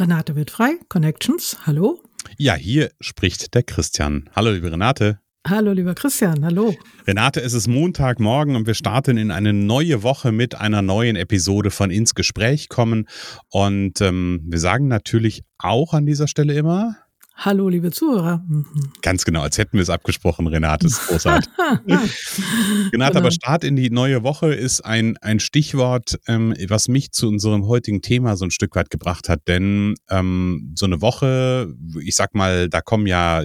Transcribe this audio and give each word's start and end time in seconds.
Renate 0.00 0.36
wird 0.36 0.50
frei, 0.50 0.78
Connections, 0.88 1.58
hallo. 1.66 2.00
Ja, 2.36 2.54
hier 2.54 2.90
spricht 3.00 3.54
der 3.54 3.64
Christian. 3.64 4.30
Hallo, 4.34 4.50
liebe 4.50 4.70
Renate. 4.70 5.18
Hallo, 5.46 5.72
lieber 5.72 5.94
Christian, 5.94 6.44
hallo. 6.44 6.76
Renate, 7.06 7.40
es 7.40 7.52
ist 7.52 7.68
Montagmorgen 7.68 8.54
und 8.54 8.66
wir 8.66 8.74
starten 8.74 9.16
in 9.16 9.30
eine 9.30 9.52
neue 9.52 10.02
Woche 10.02 10.30
mit 10.30 10.54
einer 10.54 10.82
neuen 10.82 11.16
Episode 11.16 11.70
von 11.70 11.90
Ins 11.90 12.14
Gespräch 12.14 12.68
kommen. 12.68 13.08
Und 13.50 14.00
ähm, 14.00 14.42
wir 14.44 14.58
sagen 14.60 14.88
natürlich 14.88 15.42
auch 15.58 15.94
an 15.94 16.06
dieser 16.06 16.28
Stelle 16.28 16.54
immer, 16.54 16.96
Hallo, 17.40 17.68
liebe 17.68 17.92
Zuhörer. 17.92 18.42
Mhm. 18.48 18.66
Ganz 19.00 19.24
genau, 19.24 19.42
als 19.42 19.58
hätten 19.58 19.74
wir 19.74 19.82
es 19.82 19.90
abgesprochen, 19.90 20.48
Renate. 20.48 20.88
Ist 20.88 21.06
großartig. 21.06 21.48
Renate, 21.86 22.90
genau. 22.90 23.06
aber 23.06 23.30
Start 23.30 23.62
in 23.62 23.76
die 23.76 23.90
neue 23.90 24.24
Woche 24.24 24.52
ist 24.52 24.80
ein, 24.80 25.16
ein 25.18 25.38
Stichwort, 25.38 26.18
ähm, 26.26 26.52
was 26.66 26.88
mich 26.88 27.12
zu 27.12 27.28
unserem 27.28 27.68
heutigen 27.68 28.02
Thema 28.02 28.36
so 28.36 28.44
ein 28.44 28.50
Stück 28.50 28.74
weit 28.74 28.90
gebracht 28.90 29.28
hat. 29.28 29.46
Denn 29.46 29.94
ähm, 30.10 30.72
so 30.74 30.86
eine 30.86 31.00
Woche, 31.00 31.72
ich 32.02 32.16
sag 32.16 32.34
mal, 32.34 32.68
da 32.68 32.80
kommen 32.80 33.06
ja, 33.06 33.44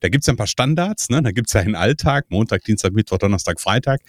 da 0.00 0.08
gibt 0.08 0.22
es 0.22 0.26
ja 0.28 0.34
ein 0.34 0.36
paar 0.36 0.46
Standards, 0.46 1.10
ne? 1.10 1.20
Da 1.20 1.32
gibt 1.32 1.48
es 1.48 1.54
ja 1.54 1.62
einen 1.62 1.74
Alltag, 1.74 2.26
Montag, 2.28 2.62
Dienstag, 2.62 2.92
Mittwoch, 2.92 3.18
Donnerstag, 3.18 3.60
Freitag. 3.60 4.02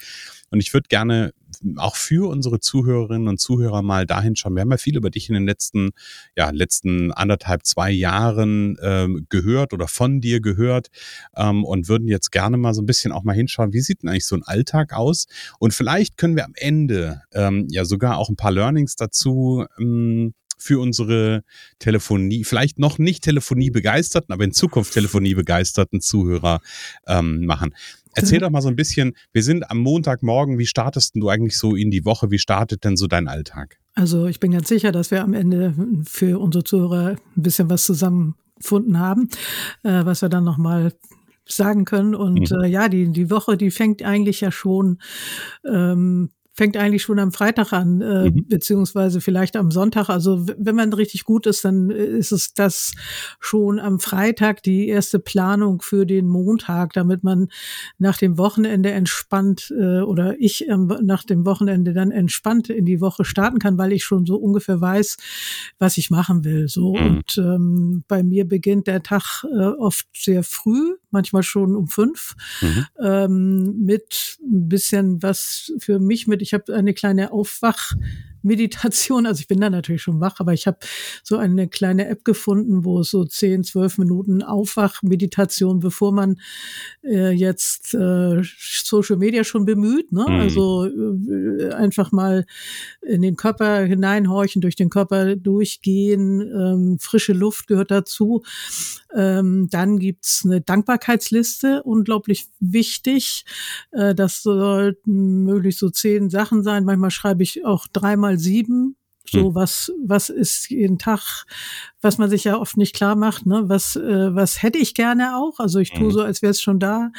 Und 0.50 0.60
ich 0.60 0.72
würde 0.72 0.88
gerne 0.88 1.32
auch 1.76 1.96
für 1.96 2.28
unsere 2.28 2.60
Zuhörerinnen 2.60 3.28
und 3.28 3.40
Zuhörer 3.40 3.82
mal 3.82 4.06
dahin 4.06 4.36
schauen. 4.36 4.54
Wir 4.54 4.62
haben 4.62 4.70
ja 4.70 4.76
viel 4.76 4.96
über 4.96 5.10
dich 5.10 5.28
in 5.28 5.34
den 5.34 5.46
letzten, 5.46 5.90
ja, 6.36 6.50
letzten 6.50 7.12
anderthalb, 7.12 7.64
zwei 7.64 7.90
Jahren 7.90 8.76
ähm, 8.82 9.26
gehört 9.28 9.72
oder 9.72 9.88
von 9.88 10.20
dir 10.20 10.40
gehört 10.40 10.88
ähm, 11.36 11.64
und 11.64 11.88
würden 11.88 12.08
jetzt 12.08 12.32
gerne 12.32 12.56
mal 12.56 12.74
so 12.74 12.82
ein 12.82 12.86
bisschen 12.86 13.12
auch 13.12 13.24
mal 13.24 13.34
hinschauen, 13.34 13.72
wie 13.72 13.80
sieht 13.80 14.02
denn 14.02 14.10
eigentlich 14.10 14.26
so 14.26 14.36
ein 14.36 14.42
Alltag 14.42 14.92
aus? 14.92 15.26
Und 15.58 15.72
vielleicht 15.74 16.16
können 16.16 16.36
wir 16.36 16.44
am 16.44 16.54
Ende 16.56 17.22
ähm, 17.32 17.66
ja 17.70 17.84
sogar 17.84 18.18
auch 18.18 18.28
ein 18.28 18.36
paar 18.36 18.52
Learnings 18.52 18.96
dazu 18.96 19.64
ähm, 19.78 20.34
für 20.56 20.80
unsere 20.80 21.42
Telefonie, 21.78 22.44
vielleicht 22.44 22.78
noch 22.78 22.98
nicht 22.98 23.22
Telefonie 23.22 23.70
begeisterten, 23.70 24.32
aber 24.32 24.44
in 24.44 24.52
Zukunft 24.52 24.94
Telefonie 24.94 25.34
begeisterten 25.34 26.00
Zuhörer 26.00 26.60
ähm, 27.06 27.44
machen. 27.44 27.74
Erzähl 28.14 28.40
doch 28.40 28.50
mal 28.50 28.62
so 28.62 28.68
ein 28.68 28.76
bisschen, 28.76 29.14
wir 29.32 29.42
sind 29.42 29.70
am 29.70 29.78
Montagmorgen, 29.78 30.58
wie 30.58 30.66
startest 30.66 31.16
du 31.16 31.28
eigentlich 31.28 31.56
so 31.56 31.74
in 31.74 31.90
die 31.90 32.04
Woche? 32.04 32.30
Wie 32.30 32.38
startet 32.38 32.84
denn 32.84 32.96
so 32.96 33.06
dein 33.06 33.28
Alltag? 33.28 33.78
Also 33.94 34.26
ich 34.26 34.40
bin 34.40 34.52
ganz 34.52 34.68
sicher, 34.68 34.92
dass 34.92 35.10
wir 35.10 35.22
am 35.22 35.34
Ende 35.34 35.74
für 36.04 36.40
unsere 36.40 36.64
Zuhörer 36.64 37.16
ein 37.36 37.42
bisschen 37.42 37.70
was 37.70 37.84
zusammengefunden 37.84 38.98
haben, 38.98 39.28
äh, 39.82 40.04
was 40.04 40.22
wir 40.22 40.28
dann 40.28 40.44
nochmal 40.44 40.92
sagen 41.46 41.84
können. 41.84 42.14
Und 42.14 42.50
mhm. 42.50 42.62
äh, 42.62 42.66
ja, 42.66 42.88
die, 42.88 43.10
die 43.12 43.30
Woche, 43.30 43.56
die 43.56 43.70
fängt 43.70 44.02
eigentlich 44.02 44.40
ja 44.40 44.50
schon 44.50 44.98
ähm, 45.64 46.30
fängt 46.54 46.76
eigentlich 46.76 47.02
schon 47.02 47.18
am 47.18 47.32
Freitag 47.32 47.72
an, 47.72 48.00
äh, 48.00 48.30
mhm. 48.30 48.46
beziehungsweise 48.46 49.20
vielleicht 49.20 49.56
am 49.56 49.72
Sonntag. 49.72 50.08
Also 50.08 50.46
wenn 50.56 50.76
man 50.76 50.92
richtig 50.92 51.24
gut 51.24 51.46
ist, 51.46 51.64
dann 51.64 51.90
ist 51.90 52.30
es 52.30 52.54
das 52.54 52.92
schon 53.40 53.80
am 53.80 53.98
Freitag 53.98 54.62
die 54.62 54.88
erste 54.88 55.18
Planung 55.18 55.82
für 55.82 56.06
den 56.06 56.28
Montag, 56.28 56.92
damit 56.92 57.24
man 57.24 57.48
nach 57.98 58.18
dem 58.18 58.38
Wochenende 58.38 58.92
entspannt 58.92 59.74
äh, 59.76 60.00
oder 60.00 60.36
ich 60.38 60.68
ähm, 60.68 60.86
nach 61.02 61.24
dem 61.24 61.44
Wochenende 61.44 61.92
dann 61.92 62.12
entspannt 62.12 62.70
in 62.70 62.86
die 62.86 63.00
Woche 63.00 63.24
starten 63.24 63.58
kann, 63.58 63.76
weil 63.76 63.92
ich 63.92 64.04
schon 64.04 64.24
so 64.24 64.36
ungefähr 64.36 64.80
weiß, 64.80 65.16
was 65.80 65.98
ich 65.98 66.10
machen 66.10 66.44
will. 66.44 66.68
So 66.68 66.94
mhm. 66.94 67.06
und 67.06 67.38
ähm, 67.38 68.04
bei 68.06 68.22
mir 68.22 68.46
beginnt 68.46 68.86
der 68.86 69.02
Tag 69.02 69.44
äh, 69.44 69.64
oft 69.64 70.06
sehr 70.14 70.44
früh, 70.44 70.94
manchmal 71.14 71.42
schon 71.42 71.74
um 71.74 71.88
fünf, 71.88 72.34
mhm. 72.60 72.86
ähm, 73.00 73.84
mit 73.84 74.36
ein 74.42 74.68
bisschen 74.68 75.22
was 75.22 75.72
für 75.78 75.98
mich 75.98 76.26
mit 76.26 76.42
ich 76.42 76.52
habe 76.52 76.74
eine 76.74 76.92
kleine 76.92 77.32
Aufwachmeditation. 78.44 79.26
Also 79.26 79.40
ich 79.40 79.48
bin 79.48 79.60
da 79.60 79.70
natürlich 79.70 80.02
schon 80.02 80.20
wach, 80.20 80.36
aber 80.38 80.52
ich 80.52 80.66
habe 80.66 80.78
so 81.22 81.36
eine 81.36 81.68
kleine 81.68 82.08
App 82.08 82.24
gefunden, 82.24 82.84
wo 82.84 83.00
es 83.00 83.10
so 83.10 83.24
zehn, 83.24 83.64
zwölf 83.64 83.98
Minuten 83.98 84.42
Aufwachmeditation, 84.42 85.80
bevor 85.80 86.12
man 86.12 86.36
äh, 87.02 87.30
jetzt 87.30 87.94
äh, 87.94 88.42
Social 88.42 89.16
Media 89.16 89.44
schon 89.44 89.64
bemüht. 89.64 90.12
Ne? 90.12 90.24
Mhm. 90.28 90.34
Also 90.34 90.86
äh, 90.86 91.72
einfach 91.72 92.12
mal 92.12 92.44
in 93.02 93.22
den 93.22 93.36
Körper 93.36 93.80
hineinhorchen, 93.80 94.60
durch 94.60 94.76
den 94.76 94.90
Körper 94.90 95.36
durchgehen. 95.36 96.40
Ähm, 96.40 96.98
frische 97.00 97.32
Luft 97.32 97.66
gehört 97.66 97.90
dazu. 97.90 98.42
Ähm, 99.14 99.68
dann 99.70 99.98
gibt's 99.98 100.42
eine 100.44 100.60
Dankbarkeitsliste, 100.60 101.82
unglaublich 101.84 102.46
wichtig. 102.60 103.44
Äh, 103.92 104.14
das 104.14 104.42
sollten 104.42 105.44
möglichst 105.44 105.80
so 105.80 105.88
zehn 105.90 106.30
Sachen 106.30 106.62
sein. 106.62 106.84
Manchmal 106.84 107.10
schreibe 107.10 107.42
ich 107.42 107.64
auch 107.64 107.86
dreimal 107.86 108.33
sieben. 108.38 108.96
So, 109.26 109.48
hm. 109.48 109.54
was, 109.54 109.90
was 110.04 110.28
ist 110.28 110.68
jeden 110.68 110.98
Tag, 110.98 111.46
was 112.02 112.18
man 112.18 112.28
sich 112.28 112.44
ja 112.44 112.58
oft 112.58 112.76
nicht 112.76 112.94
klar 112.94 113.16
macht, 113.16 113.46
ne? 113.46 113.64
Was, 113.68 113.96
äh, 113.96 114.34
was 114.34 114.62
hätte 114.62 114.76
ich 114.78 114.94
gerne 114.94 115.38
auch? 115.38 115.58
Also 115.60 115.78
ich 115.78 115.92
tue 115.92 116.08
hm. 116.08 116.10
so, 116.10 116.20
als 116.20 116.42
wäre 116.42 116.50
es 116.50 116.60
schon 116.60 116.78
da. 116.78 117.10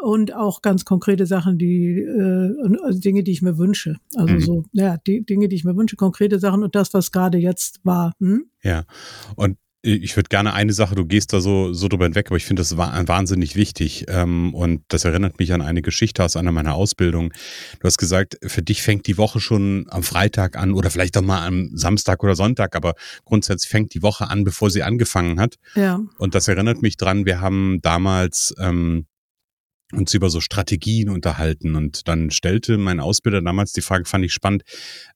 Und 0.00 0.32
auch 0.32 0.62
ganz 0.62 0.84
konkrete 0.84 1.26
Sachen, 1.26 1.58
die, 1.58 1.98
äh, 1.98 2.78
also 2.84 3.00
Dinge, 3.00 3.24
die 3.24 3.32
ich 3.32 3.42
mir 3.42 3.58
wünsche. 3.58 3.96
Also 4.14 4.34
mhm. 4.34 4.40
so, 4.40 4.64
ja, 4.72 4.98
die 4.98 5.24
Dinge, 5.24 5.48
die 5.48 5.56
ich 5.56 5.64
mir 5.64 5.76
wünsche, 5.76 5.96
konkrete 5.96 6.38
Sachen 6.38 6.62
und 6.62 6.76
das, 6.76 6.94
was 6.94 7.10
gerade 7.10 7.38
jetzt 7.38 7.80
war. 7.82 8.12
Hm? 8.20 8.44
Ja. 8.62 8.84
Und 9.34 9.58
ich 9.88 10.16
würde 10.16 10.28
gerne 10.28 10.52
eine 10.52 10.72
Sache, 10.72 10.94
du 10.94 11.06
gehst 11.06 11.32
da 11.32 11.40
so, 11.40 11.72
so 11.72 11.88
drüber 11.88 12.04
hinweg, 12.04 12.26
aber 12.28 12.36
ich 12.36 12.44
finde 12.44 12.60
das 12.60 12.76
wahnsinnig 12.76 13.56
wichtig. 13.56 14.04
Ähm, 14.08 14.54
und 14.54 14.82
das 14.88 15.04
erinnert 15.04 15.38
mich 15.38 15.52
an 15.52 15.62
eine 15.62 15.82
Geschichte 15.82 16.22
aus 16.22 16.36
einer 16.36 16.52
meiner 16.52 16.74
Ausbildungen. 16.74 17.32
Du 17.80 17.86
hast 17.86 17.98
gesagt, 17.98 18.38
für 18.42 18.62
dich 18.62 18.82
fängt 18.82 19.06
die 19.06 19.16
Woche 19.16 19.40
schon 19.40 19.86
am 19.88 20.02
Freitag 20.02 20.56
an 20.56 20.74
oder 20.74 20.90
vielleicht 20.90 21.16
auch 21.16 21.22
mal 21.22 21.46
am 21.46 21.70
Samstag 21.74 22.22
oder 22.22 22.34
Sonntag, 22.34 22.76
aber 22.76 22.94
grundsätzlich 23.24 23.70
fängt 23.70 23.94
die 23.94 24.02
Woche 24.02 24.28
an, 24.28 24.44
bevor 24.44 24.70
sie 24.70 24.82
angefangen 24.82 25.40
hat. 25.40 25.56
Ja. 25.74 26.00
Und 26.18 26.34
das 26.34 26.48
erinnert 26.48 26.82
mich 26.82 26.96
dran, 26.96 27.24
wir 27.24 27.40
haben 27.40 27.80
damals 27.82 28.54
ähm, 28.58 29.06
uns 29.92 30.12
über 30.12 30.28
so 30.28 30.40
Strategien 30.40 31.08
unterhalten 31.08 31.74
und 31.74 32.08
dann 32.08 32.30
stellte 32.30 32.76
mein 32.76 33.00
Ausbilder 33.00 33.40
damals 33.40 33.72
die 33.72 33.80
Frage, 33.80 34.04
fand 34.04 34.24
ich 34.24 34.34
spannend, 34.34 34.64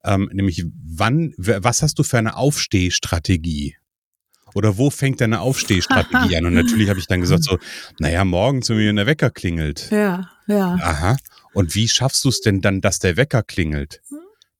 ähm, 0.03 0.31
nämlich 0.33 0.65
wann, 0.83 1.35
was 1.37 1.83
hast 1.83 1.99
du 1.99 2.05
für 2.05 2.17
eine 2.17 2.37
Aufstehstrategie? 2.37 3.77
Oder 4.55 4.79
wo 4.79 4.91
fängt 4.91 5.21
deine 5.21 5.41
Aufstehstrategie 5.41 6.37
an? 6.37 6.47
Und 6.47 6.55
natürlich 6.55 6.89
habe 6.89 6.99
ich 6.99 7.07
dann 7.07 7.21
gesagt 7.21 7.45
so, 7.45 7.59
naja, 7.99 8.25
morgens, 8.25 8.69
wenn 8.69 8.77
mir 8.77 8.93
der 8.93 9.07
Wecker 9.07 9.31
klingelt. 9.31 9.91
Ja, 9.91 10.31
ja. 10.47 10.79
Aha. 10.81 11.17
Und 11.55 11.75
wie 11.75 11.89
schaffst 11.89 12.25
du 12.25 12.29
es 12.29 12.41
denn 12.41 12.61
dann, 12.61 12.81
dass 12.81 12.99
der 12.99 13.17
Wecker 13.17 13.43
klingelt? 13.43 14.01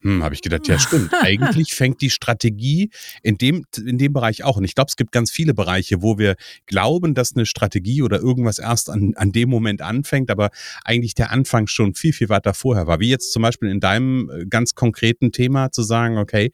Hm, 0.03 0.25
habe 0.25 0.35
ich 0.35 0.43
gedacht, 0.43 0.67
ja 0.67 0.79
stimmt. 0.79 1.13
Eigentlich 1.21 1.75
fängt 1.75 2.01
die 2.01 2.11
Strategie 2.11 2.91
in 3.23 3.39
dem, 3.39 3.65
in 3.77 3.99
dem 3.99 4.13
Bereich 4.13 4.43
auch. 4.43 4.57
Und 4.57 4.65
ich 4.65 4.75
glaube, 4.75 4.89
es 4.89 4.97
gibt 4.97 5.13
ganz 5.13 5.31
viele 5.31 5.55
Bereiche, 5.55 6.03
wo 6.03 6.19
wir 6.19 6.35
glauben, 6.67 7.15
dass 7.15 7.35
eine 7.35 7.47
Strategie 7.47 8.03
oder 8.03 8.19
irgendwas 8.19 8.59
erst 8.59 8.91
an, 8.91 9.15
an 9.17 9.31
dem 9.31 9.49
Moment 9.49 9.81
anfängt, 9.81 10.31
aber 10.31 10.51
eigentlich 10.85 11.15
der 11.15 11.31
Anfang 11.31 11.69
schon 11.69 11.95
viel, 11.95 12.13
viel 12.13 12.29
weiter 12.29 12.53
vorher 12.53 12.87
war. 12.87 12.99
Wie 13.01 13.11
jetzt 13.11 13.33
zum 13.33 13.43
Beispiel 13.43 13.71
in 13.71 13.81
deinem 13.81 14.29
äh, 14.29 14.47
ganz 14.47 14.75
konkreten 14.75 15.31
Thema 15.31 15.71
zu 15.71 15.83
sagen, 15.83 16.19
okay, 16.19 16.51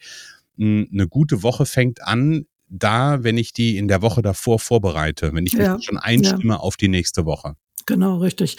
hm, 0.59 0.89
eine 0.93 1.09
gute 1.09 1.43
Woche 1.43 1.65
fängt 1.65 2.03
an, 2.03 2.47
da, 2.69 3.23
wenn 3.25 3.39
ich 3.39 3.53
die 3.53 3.77
in 3.77 3.89
der 3.89 4.03
Woche 4.03 4.23
davor 4.23 4.59
vorbereite, 4.59 5.33
wenn 5.35 5.47
ich 5.47 5.55
mich 5.55 5.67
ja, 5.67 5.81
schon 5.81 5.99
einstimme 5.99 6.55
ja. 6.55 6.61
auf 6.61 6.77
die 6.77 6.89
nächste 6.89 7.25
Woche. 7.25 7.57
Genau, 7.89 8.19
richtig. 8.19 8.59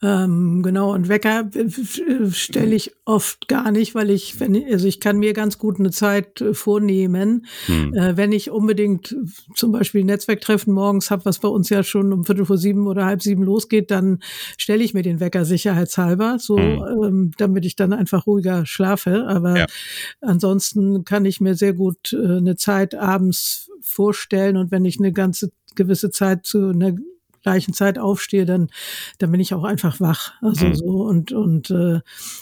Ähm, 0.00 0.62
genau, 0.62 0.94
und 0.94 1.10
Wecker 1.10 1.50
stelle 2.30 2.74
ich 2.74 2.90
oft 3.04 3.46
gar 3.46 3.70
nicht, 3.70 3.94
weil 3.94 4.08
ich, 4.08 4.40
wenn 4.40 4.56
also 4.72 4.88
ich 4.88 4.98
kann 4.98 5.18
mir 5.18 5.34
ganz 5.34 5.58
gut 5.58 5.78
eine 5.78 5.90
Zeit 5.90 6.40
äh, 6.40 6.54
vornehmen, 6.54 7.44
hm. 7.66 7.92
äh, 7.92 8.16
wenn 8.16 8.32
ich 8.32 8.50
unbedingt 8.50 9.14
zum 9.54 9.72
Beispiel 9.72 10.00
ein 10.00 10.06
Netzwerktreffen 10.06 10.72
morgens 10.72 11.10
habe, 11.10 11.26
was 11.26 11.38
bei 11.40 11.48
uns 11.48 11.68
ja 11.68 11.82
schon 11.82 12.14
um 12.14 12.24
Viertel 12.24 12.46
vor 12.46 12.56
sieben 12.56 12.86
oder 12.86 13.04
halb 13.04 13.20
sieben 13.20 13.42
losgeht, 13.42 13.90
dann 13.90 14.20
stelle 14.56 14.82
ich 14.82 14.94
mir 14.94 15.02
den 15.02 15.20
Wecker 15.20 15.44
sicherheitshalber, 15.44 16.38
so 16.38 16.56
hm. 16.56 17.04
ähm, 17.04 17.30
damit 17.36 17.66
ich 17.66 17.76
dann 17.76 17.92
einfach 17.92 18.26
ruhiger 18.26 18.64
schlafe. 18.64 19.26
Aber 19.28 19.58
ja. 19.58 19.66
ansonsten 20.22 21.04
kann 21.04 21.26
ich 21.26 21.42
mir 21.42 21.56
sehr 21.56 21.74
gut 21.74 22.14
äh, 22.14 22.38
eine 22.38 22.56
Zeit 22.56 22.94
abends 22.94 23.70
vorstellen 23.82 24.56
und 24.56 24.70
wenn 24.70 24.86
ich 24.86 24.98
eine 24.98 25.12
ganze 25.12 25.50
gewisse 25.74 26.10
Zeit 26.10 26.46
zu 26.46 26.70
einer 26.70 26.94
gleichen 27.42 27.74
Zeit 27.74 27.98
aufstehe, 27.98 28.46
dann, 28.46 28.68
dann 29.18 29.30
bin 29.30 29.40
ich 29.40 29.54
auch 29.54 29.64
einfach 29.64 30.00
wach. 30.00 30.32
Also 30.42 30.66
mhm. 30.66 30.74
so 30.74 30.86
und, 31.02 31.32
und 31.32 31.70
äh, 31.70 32.00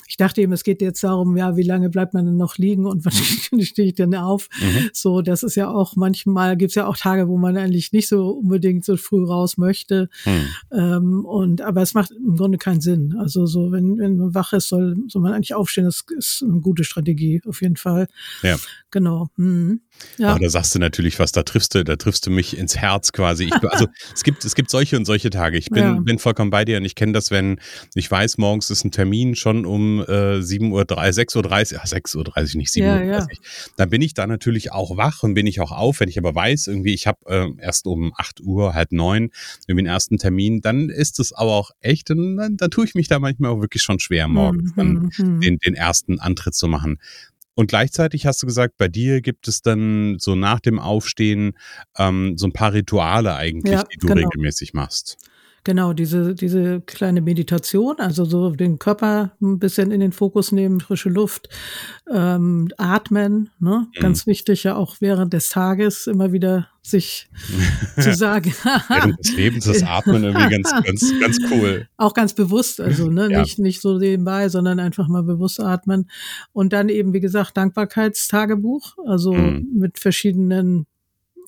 ich 0.09 0.17
dachte 0.17 0.41
eben, 0.41 0.53
es 0.53 0.65
geht 0.65 0.83
jetzt 0.83 1.03
darum, 1.03 1.37
ja, 1.37 1.57
wie 1.57 1.63
lange 1.63 1.91
bleibt 1.91 2.15
man 2.15 2.27
denn 2.27 2.37
noch 2.37 2.59
liegen 2.59 2.87
und 2.87 3.05
wann 3.05 3.63
stehe 3.63 3.89
ich 3.89 3.95
denn 3.95 4.15
auf? 4.15 4.49
Mhm. 4.61 4.91
So, 4.93 5.23
das 5.23 5.43
ist 5.43 5.57
ja 5.57 5.69
auch 5.69 5.97
manchmal 5.97 6.57
gibt's 6.57 6.75
ja 6.75 6.87
auch 6.87 6.97
Tage, 6.97 7.29
wo 7.29 7.37
man 7.37 7.57
eigentlich 7.57 7.93
nicht 7.93 8.09
so 8.09 8.31
unbedingt 8.31 8.85
so 8.85 8.97
früh 8.97 9.25
raus 9.25 9.57
möchte. 9.57 10.09
Mhm. 10.25 10.49
Ähm, 10.73 11.25
und 11.25 11.61
aber 11.63 11.83
es 11.83 11.95
macht 11.95 12.11
im 12.11 12.37
Grunde 12.37 12.59
keinen 12.59 12.81
Sinn. 12.81 13.17
Also 13.19 13.47
so, 13.47 13.73
wenn, 13.73 13.99
wenn 13.99 14.17
man 14.17 14.35
wach 14.35 14.53
ist, 14.53 14.69
soll, 14.69 14.97
soll 15.09 15.23
man 15.23 15.33
eigentlich 15.33 15.55
aufstehen. 15.55 15.85
Das 15.85 16.05
ist 16.17 16.43
eine 16.43 16.61
gute 16.61 16.85
Strategie, 16.85 17.41
auf 17.47 17.63
jeden 17.63 17.77
Fall. 17.77 18.09
Ja. 18.43 18.57
Genau. 18.91 19.29
Mhm. 19.37 19.81
Ja. 20.19 20.31
Aber 20.31 20.41
da 20.41 20.49
sagst 20.49 20.75
du 20.75 20.79
natürlich 20.79 21.19
was, 21.19 21.33
da 21.33 21.43
triffst 21.43 21.75
du, 21.75 21.85
da 21.85 21.97
triffst 21.97 22.27
du 22.27 22.31
mich 22.31 22.57
ins 22.57 22.77
Herz 22.77 23.13
quasi. 23.13 23.45
Ich, 23.45 23.55
also 23.71 23.87
es 24.15 24.23
gibt, 24.23 24.45
es 24.45 24.55
gibt 24.55 24.71
solche 24.71 24.90
und 24.97 25.05
solche 25.05 25.31
Tage. 25.31 25.59
Ich 25.59 25.71
bin, 25.71 25.83
ja. 25.83 25.93
bin 26.01 26.19
vollkommen 26.19 26.51
bei 26.51 26.65
dir 26.65 26.79
und 26.79 26.85
ich 26.85 26.95
kenne 26.95 27.13
das, 27.13 27.31
wenn 27.31 27.61
ich 27.95 28.11
weiß, 28.11 28.39
morgens 28.39 28.71
ist 28.71 28.85
ein 28.85 28.91
Termin 28.91 29.35
schon 29.35 29.65
um 29.65 30.05
äh, 30.07 30.43
7 30.43 30.73
Uhr, 30.73 30.85
3, 30.85 31.13
6 31.13 31.37
Uhr, 31.37 31.43
30, 31.43 31.79
ja, 31.79 31.87
6 31.87 32.15
Uhr, 32.15 32.25
30, 32.25 32.55
nicht 32.57 32.73
7 32.73 32.87
ja, 32.87 32.95
Uhr. 32.97 33.19
30. 33.19 33.39
Ja. 33.39 33.45
Dann 33.77 33.91
bin 33.91 34.03
ich 34.03 34.15
da 34.15 34.27
natürlich 34.27 34.73
auch 34.73 34.97
wach 34.97 35.23
und 35.23 35.35
bin 35.35 35.47
ich 35.47 35.61
auch 35.61 35.73
auf. 35.73 36.01
Wenn 36.01 36.09
ich 36.09 36.19
aber 36.19 36.35
weiß, 36.35 36.69
irgendwie, 36.69 36.95
ich 36.95 37.07
habe 37.07 37.19
äh, 37.27 37.49
erst 37.63 37.87
um 37.87 38.13
8 38.17 38.41
Uhr, 38.41 38.75
halb 38.75 38.93
neun, 38.93 39.31
irgendwie 39.67 39.83
den 39.83 39.91
ersten 39.91 40.19
Termin, 40.19 40.61
dann 40.61 40.89
ist 40.89 41.21
es 41.21 41.33
aber 41.33 41.53
auch 41.53 41.71
echt, 41.81 42.11
und 42.11 42.37
dann, 42.37 42.57
tue 42.71 42.85
ich 42.85 42.95
mich 42.95 43.09
da 43.09 43.19
manchmal 43.19 43.51
auch 43.51 43.61
wirklich 43.61 43.83
schon 43.83 43.99
schwer, 43.99 44.29
morgens 44.29 44.77
mhm. 44.77 44.77
dann 44.77 45.11
mhm. 45.17 45.41
den, 45.41 45.59
den 45.59 45.75
ersten 45.75 46.21
Antritt 46.21 46.55
zu 46.55 46.69
machen. 46.69 46.99
Und 47.61 47.67
gleichzeitig 47.67 48.25
hast 48.25 48.43
du 48.43 48.47
gesagt, 48.47 48.79
bei 48.79 48.89
dir 48.89 49.21
gibt 49.21 49.47
es 49.47 49.61
dann 49.61 50.17
so 50.19 50.35
nach 50.35 50.61
dem 50.61 50.79
Aufstehen 50.79 51.59
ähm, 51.99 52.39
so 52.39 52.47
ein 52.47 52.55
paar 52.55 52.73
Rituale 52.73 53.35
eigentlich, 53.35 53.75
ja, 53.75 53.83
die 53.83 53.99
du 53.99 54.07
genau. 54.07 54.27
regelmäßig 54.27 54.73
machst. 54.73 55.19
Genau, 55.63 55.93
diese, 55.93 56.35
diese 56.35 56.81
kleine 56.81 57.21
Meditation, 57.21 57.97
also 57.99 58.25
so 58.25 58.51
den 58.51 58.79
Körper 58.79 59.33
ein 59.43 59.59
bisschen 59.59 59.91
in 59.91 60.01
den 60.01 60.13
Fokus 60.13 60.53
nehmen, 60.53 60.81
frische 60.81 61.11
Luft, 61.11 61.51
ähm, 62.11 62.69
atmen, 62.79 63.51
ne? 63.59 63.87
Mhm. 63.95 64.01
ganz 64.01 64.27
wichtig 64.27 64.65
ja 64.65 64.77
auch 64.77 64.97
während 65.01 65.35
des 65.35 65.51
Tages 65.51 66.07
immer 66.07 66.33
wieder 66.33 66.69
sich 66.81 67.29
zu 68.01 68.15
sagen. 68.15 68.55
während 68.89 69.19
des 69.19 69.37
Lebens 69.37 69.65
das 69.67 69.83
Atmen 69.83 70.25
irgendwie 70.25 70.49
ganz, 70.49 70.73
ganz, 70.83 71.13
ganz 71.21 71.39
cool. 71.51 71.87
Auch 71.99 72.15
ganz 72.15 72.33
bewusst, 72.33 72.81
also 72.81 73.11
ne? 73.11 73.31
Ja. 73.31 73.43
nicht, 73.43 73.59
nicht 73.59 73.83
so 73.83 73.99
nebenbei, 73.99 74.49
sondern 74.49 74.81
einfach 74.81 75.09
mal 75.09 75.23
bewusst 75.23 75.61
atmen. 75.61 76.09
Und 76.53 76.73
dann 76.73 76.89
eben, 76.89 77.13
wie 77.13 77.21
gesagt, 77.21 77.59
Dankbarkeitstagebuch, 77.59 78.97
also 79.07 79.35
mhm. 79.35 79.69
mit 79.75 79.99
verschiedenen 79.99 80.87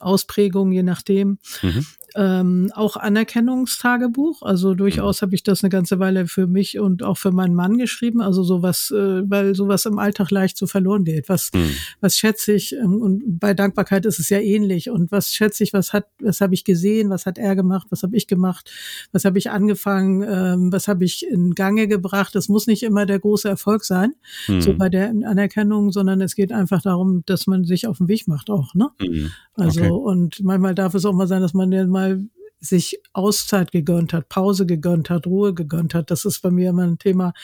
Ausprägungen, 0.01 0.75
je 0.75 0.83
nachdem. 0.83 1.39
Mhm 1.63 1.87
ähm, 2.15 2.71
auch 2.75 2.97
Anerkennungstagebuch. 2.97 4.43
Also 4.43 4.75
durchaus 4.75 5.21
mhm. 5.21 5.27
habe 5.27 5.35
ich 5.35 5.43
das 5.43 5.63
eine 5.63 5.71
ganze 5.71 5.99
Weile 5.99 6.27
für 6.27 6.47
mich 6.47 6.79
und 6.79 7.03
auch 7.03 7.19
für 7.19 7.33
meinen 7.33 7.55
Mann 7.55 7.79
geschrieben. 7.79 8.21
Also 8.21 8.43
sowas, 8.43 8.91
äh, 8.91 9.23
weil 9.29 9.55
sowas 9.55 9.87
im 9.87 9.99
Alltag 9.99 10.31
leicht 10.31 10.57
so 10.57 10.67
verloren 10.67 11.05
geht. 11.05 11.29
Was, 11.29 11.51
mhm. 11.53 11.71
was 12.01 12.17
schätze 12.17 12.53
ich? 12.53 12.75
Ähm, 12.75 13.01
und 13.01 13.41
bei 13.41 13.55
Dankbarkeit 13.55 14.07
ist 14.07 14.19
es 14.19 14.29
ja 14.29 14.39
ähnlich. 14.39 14.91
Und 14.91 15.13
was 15.13 15.33
schätze 15.33 15.65
ich? 15.65 15.73
Was 15.73 15.93
hat, 15.93 16.07
was 16.21 16.41
habe 16.41 16.55
ich 16.55 16.65
gesehen? 16.65 17.11
Was 17.11 17.27
hat 17.27 17.39
er 17.39 17.57
gemacht? 17.57 17.87
Was 17.91 18.03
habe 18.03 18.17
ich 18.17 18.27
gemacht? 18.27 18.71
Was 19.13 19.25
habe 19.25 19.39
ich 19.39 19.51
angefangen? 19.51 20.23
Ähm, 20.23 20.73
was 20.73 20.89
habe 20.89 21.05
ich 21.05 21.27
in 21.29 21.55
Gange 21.55 21.89
gebracht? 21.89 22.37
Es 22.37 22.49
muss 22.49 22.67
nicht 22.67 22.83
immer 22.83 23.07
der 23.07 23.19
große 23.19 23.49
Erfolg 23.49 23.85
sein, 23.85 24.15
mhm. 24.49 24.61
so 24.61 24.75
bei 24.75 24.89
der 24.89 25.11
Anerkennung, 25.11 25.93
sondern 25.93 26.21
es 26.21 26.35
geht 26.35 26.53
einfach 26.53 26.83
darum, 26.83 27.23
dass 27.27 27.47
man 27.47 27.65
sich 27.65 27.87
auf 27.87 27.99
den 27.99 28.09
Weg 28.09 28.29
macht 28.29 28.51
auch. 28.51 28.75
Ne? 28.75 28.91
Mhm. 29.01 29.31
Also 29.55 29.81
okay. 29.81 29.91
und 29.91 30.43
manchmal 30.43 30.75
darf 30.75 30.95
es 30.95 31.05
auch 31.05 31.13
mal 31.13 31.27
sein, 31.27 31.43
dass 31.43 31.55
man 31.55 31.71
den 31.71 31.89
mal 31.89 32.02
mal 32.03 32.21
sich 32.63 33.01
Auszeit 33.13 33.73
gegönnt 33.73 34.13
hat, 34.13 34.29
Pause 34.29 34.67
gegönnt 34.67 35.11
hat, 35.11 35.27
Ruhe 35.27 35.53
gegönnt 35.53 35.95
hat. 35.95 36.11
Das 36.13 36.25
ist 36.25 36.41
bei 36.41 36.51
mir 36.51 36.71
immer 36.71 36.85
ein 36.85 36.99
Thema, 36.99 37.35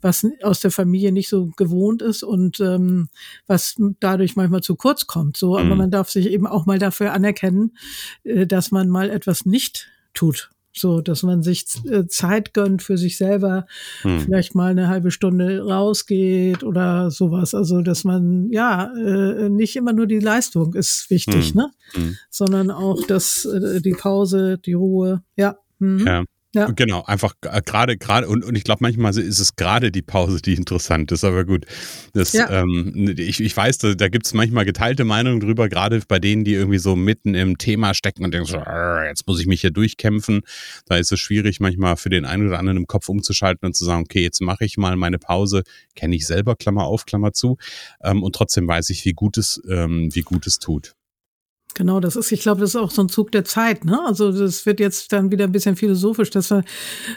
was 0.00 0.24
aus 0.42 0.60
der 0.60 0.70
Familie 0.70 1.10
nicht 1.10 1.28
so 1.28 1.48
gewohnt 1.56 2.02
ist 2.02 2.22
und 2.22 2.60
ähm, 2.60 3.08
was 3.48 3.74
dadurch 3.98 4.36
manchmal 4.36 4.62
zu 4.62 4.76
kurz 4.76 5.08
kommt. 5.08 5.36
So, 5.36 5.58
aber 5.58 5.72
mhm. 5.72 5.78
man 5.78 5.90
darf 5.90 6.08
sich 6.08 6.30
eben 6.30 6.46
auch 6.46 6.66
mal 6.66 6.78
dafür 6.78 7.12
anerkennen, 7.12 7.76
äh, 8.22 8.46
dass 8.46 8.70
man 8.70 8.88
mal 8.88 9.10
etwas 9.10 9.44
nicht 9.44 9.88
tut. 10.14 10.50
So, 10.72 11.00
dass 11.00 11.22
man 11.24 11.42
sich 11.42 11.64
äh, 11.90 12.06
Zeit 12.06 12.54
gönnt 12.54 12.82
für 12.82 12.96
sich 12.96 13.16
selber, 13.16 13.66
hm. 14.02 14.20
vielleicht 14.20 14.54
mal 14.54 14.70
eine 14.70 14.88
halbe 14.88 15.10
Stunde 15.10 15.62
rausgeht 15.62 16.62
oder 16.62 17.10
sowas. 17.10 17.54
Also, 17.54 17.82
dass 17.82 18.04
man, 18.04 18.48
ja, 18.50 18.92
äh, 18.94 19.48
nicht 19.48 19.74
immer 19.76 19.92
nur 19.92 20.06
die 20.06 20.20
Leistung 20.20 20.74
ist 20.74 21.10
wichtig, 21.10 21.50
hm. 21.50 21.56
ne? 21.56 21.70
Hm. 21.94 22.16
Sondern 22.30 22.70
auch 22.70 23.04
das, 23.06 23.44
äh, 23.44 23.80
die 23.80 23.94
Pause, 23.94 24.58
die 24.58 24.74
Ruhe, 24.74 25.22
ja. 25.36 25.56
Mhm. 25.80 26.06
Ja. 26.06 26.24
Ja. 26.52 26.66
Genau, 26.66 27.04
einfach 27.04 27.34
äh, 27.42 27.62
gerade, 27.64 27.96
gerade, 27.96 28.26
und, 28.26 28.44
und 28.44 28.56
ich 28.56 28.64
glaube, 28.64 28.78
manchmal 28.82 29.16
ist 29.16 29.38
es 29.38 29.54
gerade 29.54 29.92
die 29.92 30.02
Pause, 30.02 30.42
die 30.42 30.54
interessant 30.56 31.12
ist, 31.12 31.22
aber 31.22 31.44
gut. 31.44 31.64
Das, 32.12 32.32
ja. 32.32 32.50
ähm, 32.50 33.14
ich, 33.16 33.40
ich 33.40 33.56
weiß, 33.56 33.78
da, 33.78 33.94
da 33.94 34.08
gibt 34.08 34.26
es 34.26 34.34
manchmal 34.34 34.64
geteilte 34.64 35.04
Meinungen 35.04 35.38
drüber, 35.38 35.68
gerade 35.68 36.00
bei 36.08 36.18
denen, 36.18 36.42
die 36.44 36.54
irgendwie 36.54 36.78
so 36.78 36.96
mitten 36.96 37.36
im 37.36 37.56
Thema 37.58 37.94
stecken 37.94 38.24
und 38.24 38.34
denken 38.34 38.48
so, 38.48 38.58
jetzt 39.06 39.28
muss 39.28 39.40
ich 39.40 39.46
mich 39.46 39.60
hier 39.60 39.70
durchkämpfen. 39.70 40.40
Da 40.86 40.96
ist 40.96 41.12
es 41.12 41.20
schwierig, 41.20 41.60
manchmal 41.60 41.96
für 41.96 42.10
den 42.10 42.24
einen 42.24 42.48
oder 42.48 42.58
anderen 42.58 42.78
im 42.78 42.86
Kopf 42.88 43.08
umzuschalten 43.08 43.66
und 43.66 43.74
zu 43.74 43.84
sagen, 43.84 44.02
okay, 44.02 44.22
jetzt 44.22 44.40
mache 44.40 44.64
ich 44.64 44.76
mal 44.76 44.96
meine 44.96 45.18
Pause, 45.18 45.62
kenne 45.94 46.16
ich 46.16 46.26
selber, 46.26 46.56
Klammer 46.56 46.84
auf, 46.84 47.06
Klammer 47.06 47.32
zu, 47.32 47.58
ähm, 48.02 48.24
und 48.24 48.34
trotzdem 48.34 48.66
weiß 48.66 48.90
ich, 48.90 49.04
wie 49.04 49.12
gut 49.12 49.38
es, 49.38 49.62
ähm, 49.68 50.08
wie 50.12 50.22
gut 50.22 50.48
es 50.48 50.58
tut. 50.58 50.94
Genau, 51.74 52.00
das 52.00 52.16
ist, 52.16 52.32
ich 52.32 52.42
glaube, 52.42 52.60
das 52.60 52.70
ist 52.70 52.76
auch 52.76 52.90
so 52.90 53.02
ein 53.02 53.08
Zug 53.08 53.32
der 53.32 53.44
Zeit, 53.44 53.84
ne? 53.84 54.00
Also 54.04 54.32
das 54.32 54.66
wird 54.66 54.80
jetzt 54.80 55.12
dann 55.12 55.30
wieder 55.30 55.44
ein 55.44 55.52
bisschen 55.52 55.76
philosophisch, 55.76 56.30
dass 56.30 56.50
wir 56.50 56.64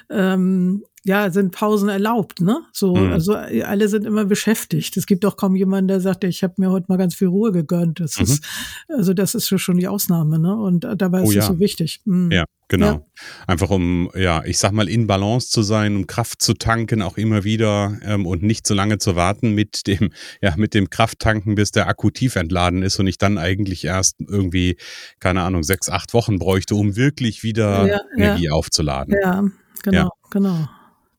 ähm, 0.10 0.84
ja, 1.06 1.30
sind 1.32 1.52
Pausen 1.52 1.90
erlaubt, 1.90 2.40
ne? 2.40 2.62
So, 2.72 2.96
mhm. 2.96 3.12
also 3.12 3.34
alle 3.36 3.90
sind 3.90 4.06
immer 4.06 4.24
beschäftigt. 4.24 4.96
Es 4.96 5.06
gibt 5.06 5.26
doch 5.26 5.36
kaum 5.36 5.56
jemanden, 5.56 5.90
der 5.90 6.00
sagt, 6.00 6.24
ich 6.24 6.44
habe 6.44 6.54
mir 6.58 6.72
heute 6.72 6.86
mal 6.88 6.98
ganz 6.98 7.14
viel 7.14 7.28
Ruhe 7.28 7.52
gegönnt. 7.52 8.00
Das 8.00 8.18
mhm. 8.18 8.24
ist, 8.24 8.46
also 8.88 9.14
das 9.14 9.36
ist 9.36 9.50
schon 9.60 9.78
die 9.78 9.90
Ausnahme, 9.90 10.40
ne? 10.40 10.56
Und 10.56 10.88
dabei 10.96 11.20
ist 11.24 11.28
oh, 11.28 11.30
es 11.32 11.36
ja. 11.36 11.42
so 11.42 11.60
wichtig. 11.60 12.00
Mhm. 12.06 12.32
Ja, 12.32 12.46
genau. 12.70 12.86
Ja. 12.86 13.06
Einfach 13.48 13.70
um, 13.70 14.12
ja, 14.16 14.46
ich 14.46 14.58
sag 14.58 14.72
mal, 14.72 14.88
in 14.88 15.06
Balance 15.06 15.50
zu 15.50 15.62
sein, 15.62 15.98
um 15.98 16.08
Kraft 16.08 16.42
zu 16.42 16.54
tanken, 16.54 17.02
auch 17.02 17.18
immer 17.18 17.44
wieder 17.44 17.98
ähm, 18.04 18.26
und 18.26 18.42
nicht 18.42 18.66
so 18.66 18.74
lange 18.74 18.98
zu 18.98 19.18
warten 19.18 19.54
mit 19.54 19.88
dem, 19.88 20.10
ja, 20.42 20.54
mit 20.56 20.74
dem 20.74 20.90
Krafttanken, 20.90 21.56
bis 21.56 21.72
der 21.72 21.88
Akku 21.90 22.12
tief 22.12 22.38
entladen 22.38 22.82
ist 22.82 22.98
und 22.98 23.08
ich 23.08 23.18
dann 23.18 23.38
eigentlich 23.38 23.84
erst 23.84 24.16
irgendwie, 24.22 24.78
keine 25.20 25.42
Ahnung, 25.42 25.64
sechs, 25.64 25.90
acht 25.90 26.14
Wochen 26.14 26.40
bräuchte, 26.40 26.76
um 26.76 26.96
wirklich 26.96 27.44
wieder 27.44 27.88
ja, 27.88 28.00
Energie 28.16 28.50
aufzuladen. 28.50 29.16
Ja, 29.22 29.44
genau, 29.84 30.10
genau. 30.32 30.70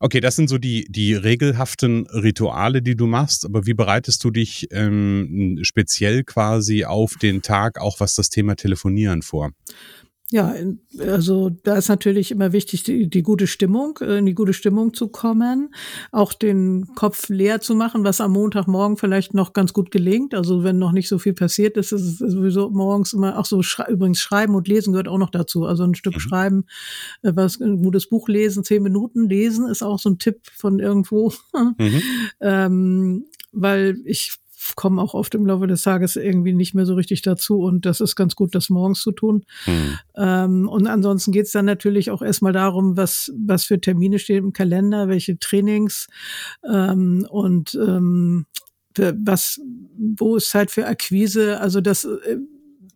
Okay, 0.00 0.20
das 0.20 0.36
sind 0.36 0.48
so 0.48 0.58
die, 0.58 0.86
die 0.88 1.14
regelhaften 1.14 2.06
Rituale, 2.08 2.82
die 2.82 2.96
du 2.96 3.06
machst. 3.06 3.44
Aber 3.44 3.66
wie 3.66 3.74
bereitest 3.74 4.22
du 4.24 4.30
dich 4.30 4.68
ähm, 4.70 5.58
speziell 5.62 6.24
quasi 6.24 6.84
auf 6.84 7.14
den 7.16 7.42
Tag, 7.42 7.80
auch 7.80 8.00
was 8.00 8.14
das 8.14 8.28
Thema 8.28 8.56
Telefonieren 8.56 9.22
vor? 9.22 9.50
Ja, 10.34 10.52
also 10.98 11.48
da 11.48 11.76
ist 11.76 11.88
natürlich 11.88 12.32
immer 12.32 12.52
wichtig, 12.52 12.82
die, 12.82 13.08
die 13.08 13.22
gute 13.22 13.46
Stimmung, 13.46 14.00
äh, 14.00 14.18
in 14.18 14.26
die 14.26 14.34
gute 14.34 14.52
Stimmung 14.52 14.92
zu 14.92 15.06
kommen, 15.06 15.72
auch 16.10 16.32
den 16.32 16.88
Kopf 16.96 17.28
leer 17.28 17.60
zu 17.60 17.76
machen, 17.76 18.02
was 18.02 18.20
am 18.20 18.32
Montagmorgen 18.32 18.96
vielleicht 18.96 19.32
noch 19.32 19.52
ganz 19.52 19.72
gut 19.72 19.92
gelingt. 19.92 20.34
Also 20.34 20.64
wenn 20.64 20.76
noch 20.76 20.90
nicht 20.90 21.08
so 21.08 21.20
viel 21.20 21.34
passiert 21.34 21.76
ist, 21.76 21.92
ist 21.92 22.20
es 22.20 22.32
sowieso 22.32 22.68
morgens 22.70 23.12
immer, 23.12 23.38
auch 23.38 23.44
so 23.44 23.62
schrei 23.62 23.84
übrigens 23.88 24.18
Schreiben 24.18 24.56
und 24.56 24.66
Lesen 24.66 24.92
gehört 24.92 25.06
auch 25.06 25.18
noch 25.18 25.30
dazu. 25.30 25.66
Also 25.66 25.84
ein 25.84 25.94
Stück 25.94 26.16
mhm. 26.16 26.20
Schreiben, 26.20 26.64
äh, 27.22 27.30
was 27.36 27.60
ein 27.60 27.80
gutes 27.80 28.08
Buch 28.08 28.26
lesen, 28.26 28.64
zehn 28.64 28.82
Minuten 28.82 29.28
lesen 29.28 29.68
ist 29.68 29.84
auch 29.84 30.00
so 30.00 30.10
ein 30.10 30.18
Tipp 30.18 30.40
von 30.52 30.80
irgendwo. 30.80 31.32
Mhm. 31.78 32.02
ähm, 32.40 33.26
weil 33.52 33.98
ich 34.04 34.32
komme 34.76 35.00
auch 35.00 35.14
oft 35.14 35.34
im 35.34 35.46
Laufe 35.46 35.66
des 35.66 35.82
Tages 35.82 36.16
irgendwie 36.16 36.52
nicht 36.52 36.74
mehr 36.74 36.86
so 36.86 36.94
richtig 36.94 37.22
dazu 37.22 37.60
und 37.60 37.86
das 37.86 38.00
ist 38.00 38.16
ganz 38.16 38.34
gut, 38.36 38.54
das 38.54 38.70
morgens 38.70 39.00
zu 39.00 39.12
tun. 39.12 39.44
Mhm. 39.66 39.98
Ähm, 40.16 40.68
und 40.68 40.86
ansonsten 40.86 41.32
geht 41.32 41.46
es 41.46 41.52
dann 41.52 41.64
natürlich 41.64 42.10
auch 42.10 42.22
erstmal 42.22 42.52
darum, 42.52 42.96
was, 42.96 43.32
was 43.36 43.64
für 43.64 43.80
Termine 43.80 44.18
stehen 44.18 44.44
im 44.44 44.52
Kalender, 44.52 45.08
welche 45.08 45.38
Trainings 45.38 46.08
ähm, 46.68 47.26
und 47.28 47.74
ähm, 47.74 48.46
was, 48.96 49.60
wo 49.96 50.36
ist 50.36 50.50
Zeit 50.50 50.70
für 50.70 50.86
Akquise? 50.86 51.60
Also 51.60 51.80
das, 51.80 52.04
äh, 52.04 52.38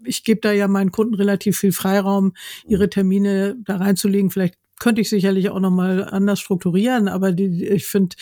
ich 0.05 0.25
gebe 0.25 0.41
da 0.41 0.53
ja 0.53 0.69
meinen 0.69 0.93
Kunden 0.93 1.15
relativ 1.15 1.59
viel 1.59 1.73
Freiraum, 1.73 2.33
ihre 2.67 2.89
Termine 2.89 3.57
da 3.65 3.77
reinzulegen. 3.77 4.31
Vielleicht 4.31 4.55
könnte 4.79 5.01
ich 5.01 5.09
sicherlich 5.09 5.51
auch 5.51 5.61
nochmal 5.61 6.05
anders 6.05 6.41
strukturieren, 6.41 7.09
aber 7.09 7.33
die, 7.33 7.67
ich 7.67 7.87
finde, 7.87 8.17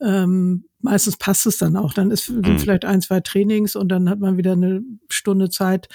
ähm, 0.00 0.64
meistens 0.84 1.16
passt 1.16 1.46
es 1.46 1.56
dann 1.56 1.76
auch. 1.76 1.94
Dann 1.94 2.10
ist 2.10 2.30
mhm. 2.30 2.58
vielleicht 2.58 2.84
ein, 2.84 3.00
zwei 3.00 3.20
Trainings 3.20 3.74
und 3.74 3.88
dann 3.88 4.08
hat 4.08 4.20
man 4.20 4.36
wieder 4.36 4.52
eine 4.52 4.82
Stunde 5.08 5.48
Zeit, 5.48 5.88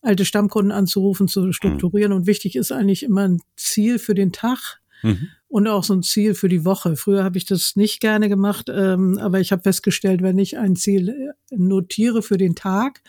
alte 0.00 0.24
Stammkunden 0.24 0.72
anzurufen, 0.72 1.28
zu 1.28 1.52
strukturieren. 1.52 2.10
Mhm. 2.12 2.18
Und 2.18 2.26
wichtig 2.26 2.56
ist 2.56 2.72
eigentlich 2.72 3.02
immer 3.02 3.28
ein 3.28 3.42
Ziel 3.56 3.98
für 3.98 4.14
den 4.14 4.32
Tag. 4.32 4.80
Mhm. 5.02 5.28
Und 5.48 5.66
auch 5.66 5.84
so 5.84 5.94
ein 5.94 6.02
Ziel 6.02 6.34
für 6.34 6.48
die 6.48 6.64
Woche. 6.64 6.96
Früher 6.96 7.22
habe 7.24 7.36
ich 7.36 7.44
das 7.44 7.76
nicht 7.76 8.00
gerne 8.00 8.28
gemacht, 8.28 8.70
ähm, 8.72 9.18
aber 9.18 9.40
ich 9.40 9.52
habe 9.52 9.62
festgestellt, 9.62 10.22
wenn 10.22 10.38
ich 10.38 10.58
ein 10.58 10.76
Ziel 10.76 11.08
äh, 11.08 11.32
notiere 11.56 12.22
für 12.22 12.38
den 12.38 12.54
Tag 12.54 13.02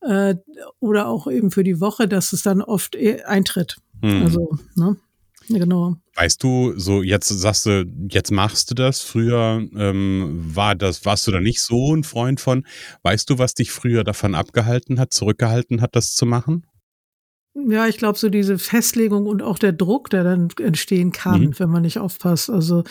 äh, 0.00 0.34
oder 0.80 1.08
auch 1.08 1.26
eben 1.28 1.50
für 1.50 1.64
die 1.64 1.80
Woche, 1.80 2.08
dass 2.08 2.32
es 2.32 2.42
dann 2.42 2.62
oft 2.62 2.96
äh, 2.96 3.22
eintritt. 3.24 3.76
Mhm. 4.02 4.22
Also, 4.22 4.58
ne? 4.76 4.96
Genau. 5.48 5.96
Weißt 6.14 6.42
du, 6.42 6.78
so 6.78 7.02
jetzt 7.02 7.28
sagst 7.28 7.66
du, 7.66 7.84
jetzt 8.08 8.30
machst 8.30 8.70
du 8.70 8.74
das. 8.74 9.00
Früher 9.02 9.66
ähm, 9.76 10.40
war 10.54 10.74
das, 10.74 11.04
warst 11.04 11.26
du 11.26 11.32
da 11.32 11.40
nicht 11.40 11.60
so 11.60 11.94
ein 11.94 12.04
Freund 12.04 12.40
von. 12.40 12.66
Weißt 13.02 13.28
du, 13.28 13.38
was 13.38 13.54
dich 13.54 13.70
früher 13.70 14.04
davon 14.04 14.34
abgehalten 14.34 15.00
hat, 15.00 15.12
zurückgehalten 15.12 15.80
hat, 15.80 15.96
das 15.96 16.14
zu 16.14 16.26
machen? 16.26 16.66
Ja, 17.56 17.86
ich 17.86 17.98
glaube, 17.98 18.18
so 18.18 18.30
diese 18.30 18.58
Festlegung 18.58 19.26
und 19.26 19.40
auch 19.40 19.60
der 19.60 19.72
Druck, 19.72 20.10
der 20.10 20.24
dann 20.24 20.48
entstehen 20.60 21.12
kann, 21.12 21.40
mhm. 21.40 21.58
wenn 21.60 21.70
man 21.70 21.82
nicht 21.82 21.98
aufpasst. 21.98 22.50
Also, 22.50 22.82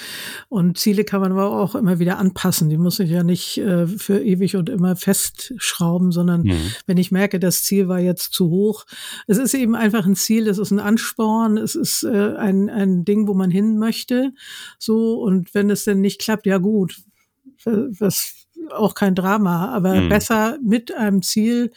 und 0.48 0.78
Ziele 0.78 1.04
kann 1.04 1.20
man 1.20 1.34
aber 1.34 1.52
auch 1.52 1.76
immer 1.76 2.00
wieder 2.00 2.18
anpassen. 2.18 2.70
Die 2.70 2.78
muss 2.78 3.00
ich 3.02 3.10
ja 3.10 3.24
nicht 3.24 3.58
äh, 3.58 3.88
für 3.88 4.24
ewig 4.24 4.56
und 4.56 4.70
immer 4.70 4.96
festschrauben, 4.96 6.14
sondern 6.14 6.44
mhm. 6.44 6.72
wenn 6.86 6.98
ich 6.98 7.12
merke, 7.12 7.42
das 7.42 7.64
Ziel 7.64 7.90
war 7.90 8.00
jetzt 8.00 8.32
zu 8.32 8.50
hoch. 8.50 8.86
Es 9.28 9.38
ist 9.38 9.54
eben 9.54 9.76
einfach 9.76 10.06
ein 10.06 10.16
Ziel, 10.16 10.48
es 10.48 10.60
ist 10.60 10.72
ein 10.72 10.80
Ansporn, 10.80 11.58
es 11.58 11.76
ist 11.76 12.04
äh, 12.04 12.34
ein, 12.38 12.70
ein 12.70 13.04
Ding, 13.04 13.28
wo 13.28 13.34
man 13.34 13.52
hin 13.52 13.78
möchte. 13.78 14.32
So, 14.80 15.16
und 15.22 15.54
wenn 15.54 15.70
es 15.72 15.84
denn 15.84 16.00
nicht 16.00 16.22
klappt, 16.22 16.46
ja 16.46 16.58
gut. 16.58 17.02
Das 17.66 18.34
auch 18.72 18.96
kein 18.96 19.16
Drama, 19.16 19.70
aber 19.74 19.96
mhm. 19.96 20.10
besser 20.10 20.58
mit 20.64 20.94
einem 20.94 21.22
Ziel 21.22 21.72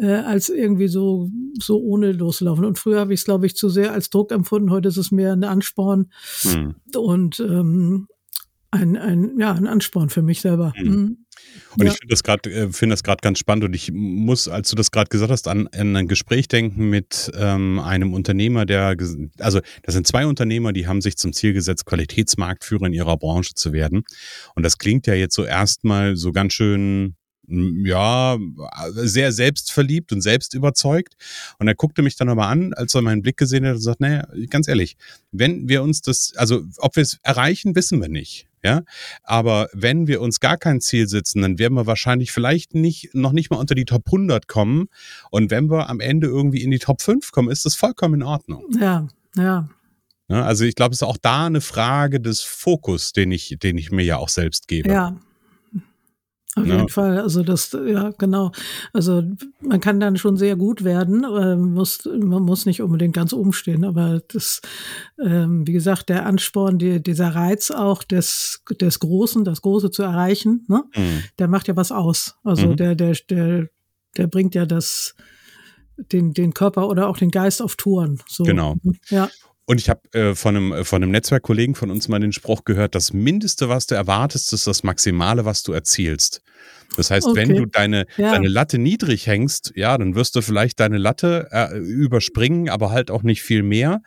äh, 0.00 0.12
als 0.12 0.48
irgendwie 0.48 0.88
so, 0.88 1.30
so 1.58 1.78
ohne 1.80 2.12
loslaufen. 2.12 2.64
Und 2.64 2.78
früher 2.78 3.00
habe 3.00 3.14
ich 3.14 3.20
es, 3.20 3.24
glaube 3.24 3.46
ich, 3.46 3.56
zu 3.56 3.68
sehr 3.68 3.92
als 3.92 4.10
Druck 4.10 4.32
empfunden. 4.32 4.70
Heute 4.70 4.88
ist 4.88 4.96
es 4.96 5.10
mehr 5.10 5.32
ein 5.32 5.44
Ansporn 5.44 6.10
mhm. 6.44 6.76
und 6.94 7.40
ähm, 7.40 8.06
ein, 8.70 8.96
ein, 8.96 9.38
ja, 9.38 9.52
ein 9.52 9.66
Ansporn 9.66 10.10
für 10.10 10.22
mich 10.22 10.40
selber. 10.40 10.72
Mhm. 10.76 10.90
Mhm. 10.90 11.18
Und 11.76 11.86
ja. 11.86 11.92
ich 11.92 11.98
finde 11.98 12.12
das 12.12 12.22
gerade 12.22 12.50
äh, 12.50 12.72
finde 12.72 12.92
das 12.94 13.02
gerade 13.02 13.20
ganz 13.22 13.38
spannend 13.38 13.64
und 13.64 13.74
ich 13.74 13.92
muss, 13.92 14.48
als 14.48 14.70
du 14.70 14.76
das 14.76 14.90
gerade 14.90 15.08
gesagt 15.08 15.30
hast, 15.30 15.48
an, 15.48 15.68
an, 15.68 15.96
ein 15.96 16.08
Gespräch 16.08 16.48
denken 16.48 16.90
mit 16.90 17.30
ähm, 17.34 17.78
einem 17.78 18.12
Unternehmer, 18.12 18.66
der 18.66 18.96
also 19.38 19.60
das 19.82 19.94
sind 19.94 20.06
zwei 20.06 20.26
Unternehmer, 20.26 20.72
die 20.72 20.86
haben 20.86 21.00
sich 21.00 21.16
zum 21.16 21.32
Ziel 21.32 21.52
gesetzt, 21.52 21.86
Qualitätsmarktführer 21.86 22.86
in 22.86 22.92
ihrer 22.92 23.16
Branche 23.16 23.54
zu 23.54 23.72
werden. 23.72 24.02
Und 24.54 24.64
das 24.64 24.78
klingt 24.78 25.06
ja 25.06 25.14
jetzt 25.14 25.34
so 25.34 25.44
erstmal 25.44 26.16
so 26.16 26.32
ganz 26.32 26.52
schön 26.52 27.14
ja, 27.48 28.36
sehr 28.92 29.32
selbstverliebt 29.32 30.12
und 30.12 30.20
selbst 30.20 30.54
überzeugt. 30.54 31.14
Und 31.58 31.68
er 31.68 31.74
guckte 31.74 32.02
mich 32.02 32.16
dann 32.16 32.28
aber 32.28 32.46
an, 32.46 32.74
als 32.74 32.94
er 32.94 33.02
meinen 33.02 33.22
Blick 33.22 33.36
gesehen 33.36 33.66
hat 33.66 33.76
und 33.76 33.80
sagt, 33.80 34.00
naja, 34.00 34.26
ganz 34.50 34.68
ehrlich, 34.68 34.96
wenn 35.32 35.68
wir 35.68 35.82
uns 35.82 36.02
das, 36.02 36.32
also 36.36 36.62
ob 36.78 36.96
wir 36.96 37.02
es 37.02 37.18
erreichen, 37.22 37.74
wissen 37.74 38.00
wir 38.00 38.08
nicht. 38.08 38.46
Ja, 38.64 38.82
aber 39.22 39.68
wenn 39.72 40.08
wir 40.08 40.20
uns 40.20 40.40
gar 40.40 40.56
kein 40.56 40.80
Ziel 40.80 41.08
setzen, 41.08 41.42
dann 41.42 41.60
werden 41.60 41.74
wir 41.74 41.86
wahrscheinlich 41.86 42.32
vielleicht 42.32 42.74
nicht, 42.74 43.14
noch 43.14 43.30
nicht 43.30 43.50
mal 43.50 43.56
unter 43.56 43.76
die 43.76 43.84
Top 43.84 44.02
100 44.06 44.48
kommen. 44.48 44.88
Und 45.30 45.52
wenn 45.52 45.70
wir 45.70 45.88
am 45.88 46.00
Ende 46.00 46.26
irgendwie 46.26 46.62
in 46.62 46.72
die 46.72 46.80
Top 46.80 47.00
5 47.00 47.30
kommen, 47.30 47.50
ist 47.50 47.64
das 47.64 47.76
vollkommen 47.76 48.14
in 48.14 48.22
Ordnung. 48.24 48.64
Ja, 48.80 49.06
ja. 49.36 49.68
ja 50.28 50.42
also 50.42 50.64
ich 50.64 50.74
glaube, 50.74 50.92
es 50.92 51.02
ist 51.02 51.06
auch 51.06 51.18
da 51.18 51.46
eine 51.46 51.60
Frage 51.60 52.20
des 52.20 52.40
Fokus, 52.40 53.12
den 53.12 53.30
ich, 53.30 53.56
den 53.62 53.78
ich 53.78 53.92
mir 53.92 54.02
ja 54.02 54.16
auch 54.16 54.28
selbst 54.28 54.66
gebe. 54.66 54.90
Ja, 54.90 55.16
auf 56.58 56.66
ja. 56.66 56.76
jeden 56.76 56.88
Fall. 56.88 57.20
Also 57.20 57.42
das, 57.42 57.72
ja, 57.72 58.10
genau. 58.18 58.52
Also 58.92 59.22
man 59.60 59.80
kann 59.80 60.00
dann 60.00 60.16
schon 60.16 60.36
sehr 60.36 60.56
gut 60.56 60.84
werden. 60.84 61.24
Äh, 61.24 61.56
muss, 61.56 62.04
man 62.06 62.42
muss 62.42 62.66
nicht 62.66 62.82
unbedingt 62.82 63.14
ganz 63.14 63.32
oben 63.32 63.52
stehen, 63.52 63.84
aber 63.84 64.20
das, 64.28 64.60
ähm, 65.24 65.66
wie 65.66 65.72
gesagt, 65.72 66.08
der 66.08 66.26
Ansporn, 66.26 66.78
die, 66.78 67.02
dieser 67.02 67.34
Reiz 67.34 67.70
auch 67.70 68.02
des, 68.02 68.62
des 68.80 69.00
Großen, 69.00 69.44
das 69.44 69.62
Große 69.62 69.90
zu 69.90 70.02
erreichen, 70.02 70.64
ne? 70.68 70.84
Mhm. 70.94 71.24
der 71.38 71.48
macht 71.48 71.68
ja 71.68 71.76
was 71.76 71.92
aus. 71.92 72.36
Also 72.44 72.68
mhm. 72.68 72.76
der, 72.76 72.94
der, 72.94 73.16
der, 73.28 73.68
der 74.16 74.26
bringt 74.26 74.54
ja 74.54 74.66
das, 74.66 75.14
den, 75.96 76.32
den 76.32 76.54
Körper 76.54 76.88
oder 76.88 77.08
auch 77.08 77.16
den 77.16 77.30
Geist 77.30 77.62
auf 77.62 77.76
Touren. 77.76 78.18
So. 78.26 78.44
Genau. 78.44 78.76
Ja. 79.08 79.28
Und 79.68 79.82
ich 79.82 79.90
habe 79.90 80.00
äh, 80.12 80.34
von, 80.34 80.56
einem, 80.56 80.72
äh, 80.72 80.84
von 80.84 81.02
einem 81.02 81.12
Netzwerkkollegen 81.12 81.74
von 81.74 81.90
uns 81.90 82.08
mal 82.08 82.18
den 82.18 82.32
Spruch 82.32 82.64
gehört, 82.64 82.94
das 82.94 83.12
Mindeste, 83.12 83.68
was 83.68 83.86
du 83.86 83.94
erwartest, 83.94 84.54
ist 84.54 84.66
das 84.66 84.82
Maximale, 84.82 85.44
was 85.44 85.62
du 85.62 85.72
erzielst. 85.72 86.40
Das 86.96 87.10
heißt, 87.10 87.26
okay. 87.26 87.36
wenn 87.36 87.54
du 87.54 87.66
deine, 87.66 88.06
ja. 88.16 88.32
deine 88.32 88.48
Latte 88.48 88.78
niedrig 88.78 89.26
hängst, 89.26 89.72
ja, 89.76 89.98
dann 89.98 90.14
wirst 90.14 90.34
du 90.36 90.40
vielleicht 90.40 90.80
deine 90.80 90.96
Latte 90.96 91.48
äh, 91.50 91.76
überspringen, 91.76 92.70
aber 92.70 92.92
halt 92.92 93.10
auch 93.10 93.22
nicht 93.22 93.42
viel 93.42 93.62
mehr. 93.62 94.00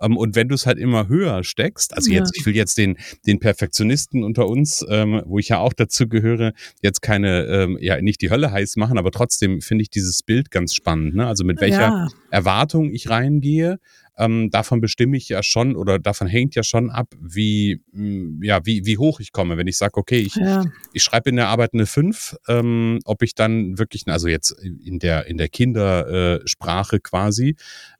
Ähm, 0.00 0.16
und 0.16 0.36
wenn 0.36 0.48
du 0.48 0.54
es 0.54 0.66
halt 0.66 0.78
immer 0.78 1.08
höher 1.08 1.42
steckst, 1.42 1.96
also 1.96 2.12
jetzt, 2.12 2.36
ja. 2.36 2.40
ich 2.40 2.46
will 2.46 2.54
jetzt 2.54 2.78
den, 2.78 2.96
den 3.26 3.40
Perfektionisten 3.40 4.22
unter 4.22 4.46
uns, 4.46 4.86
ähm, 4.88 5.20
wo 5.26 5.40
ich 5.40 5.48
ja 5.48 5.58
auch 5.58 5.72
dazu 5.72 6.08
gehöre, 6.08 6.52
jetzt 6.80 7.02
keine, 7.02 7.44
ähm, 7.46 7.76
ja, 7.80 8.00
nicht 8.00 8.22
die 8.22 8.30
Hölle 8.30 8.52
heiß 8.52 8.76
machen, 8.76 8.98
aber 8.98 9.10
trotzdem 9.10 9.62
finde 9.62 9.82
ich 9.82 9.90
dieses 9.90 10.22
Bild 10.22 10.52
ganz 10.52 10.76
spannend. 10.76 11.16
Ne? 11.16 11.26
Also 11.26 11.42
mit 11.42 11.60
welcher 11.60 11.80
ja. 11.80 12.08
Erwartung 12.30 12.92
ich 12.92 13.10
reingehe, 13.10 13.80
ähm, 14.18 14.50
davon 14.50 14.80
bestimme 14.80 15.16
ich 15.16 15.28
ja 15.28 15.42
schon 15.42 15.76
oder 15.76 15.98
davon 15.98 16.26
hängt 16.26 16.56
ja 16.56 16.62
schon 16.64 16.90
ab, 16.90 17.14
wie, 17.20 17.80
mm, 17.92 18.42
ja, 18.42 18.66
wie, 18.66 18.84
wie 18.84 18.98
hoch 18.98 19.20
ich 19.20 19.32
komme. 19.32 19.56
Wenn 19.56 19.68
ich 19.68 19.78
sage, 19.78 19.96
okay, 19.96 20.18
ich, 20.18 20.34
ja. 20.34 20.64
ich 20.92 21.02
schreibe 21.02 21.30
in 21.30 21.36
der 21.36 21.48
Arbeit 21.48 21.70
eine 21.72 21.86
5, 21.86 22.36
ähm, 22.48 22.98
ob 23.04 23.22
ich 23.22 23.34
dann 23.34 23.78
wirklich, 23.78 24.06
also 24.08 24.26
jetzt 24.26 24.50
in 24.50 24.98
der, 24.98 25.26
in 25.26 25.38
der 25.38 25.48
Kindersprache 25.48 26.96
äh, 26.96 27.00
quasi, 27.00 27.56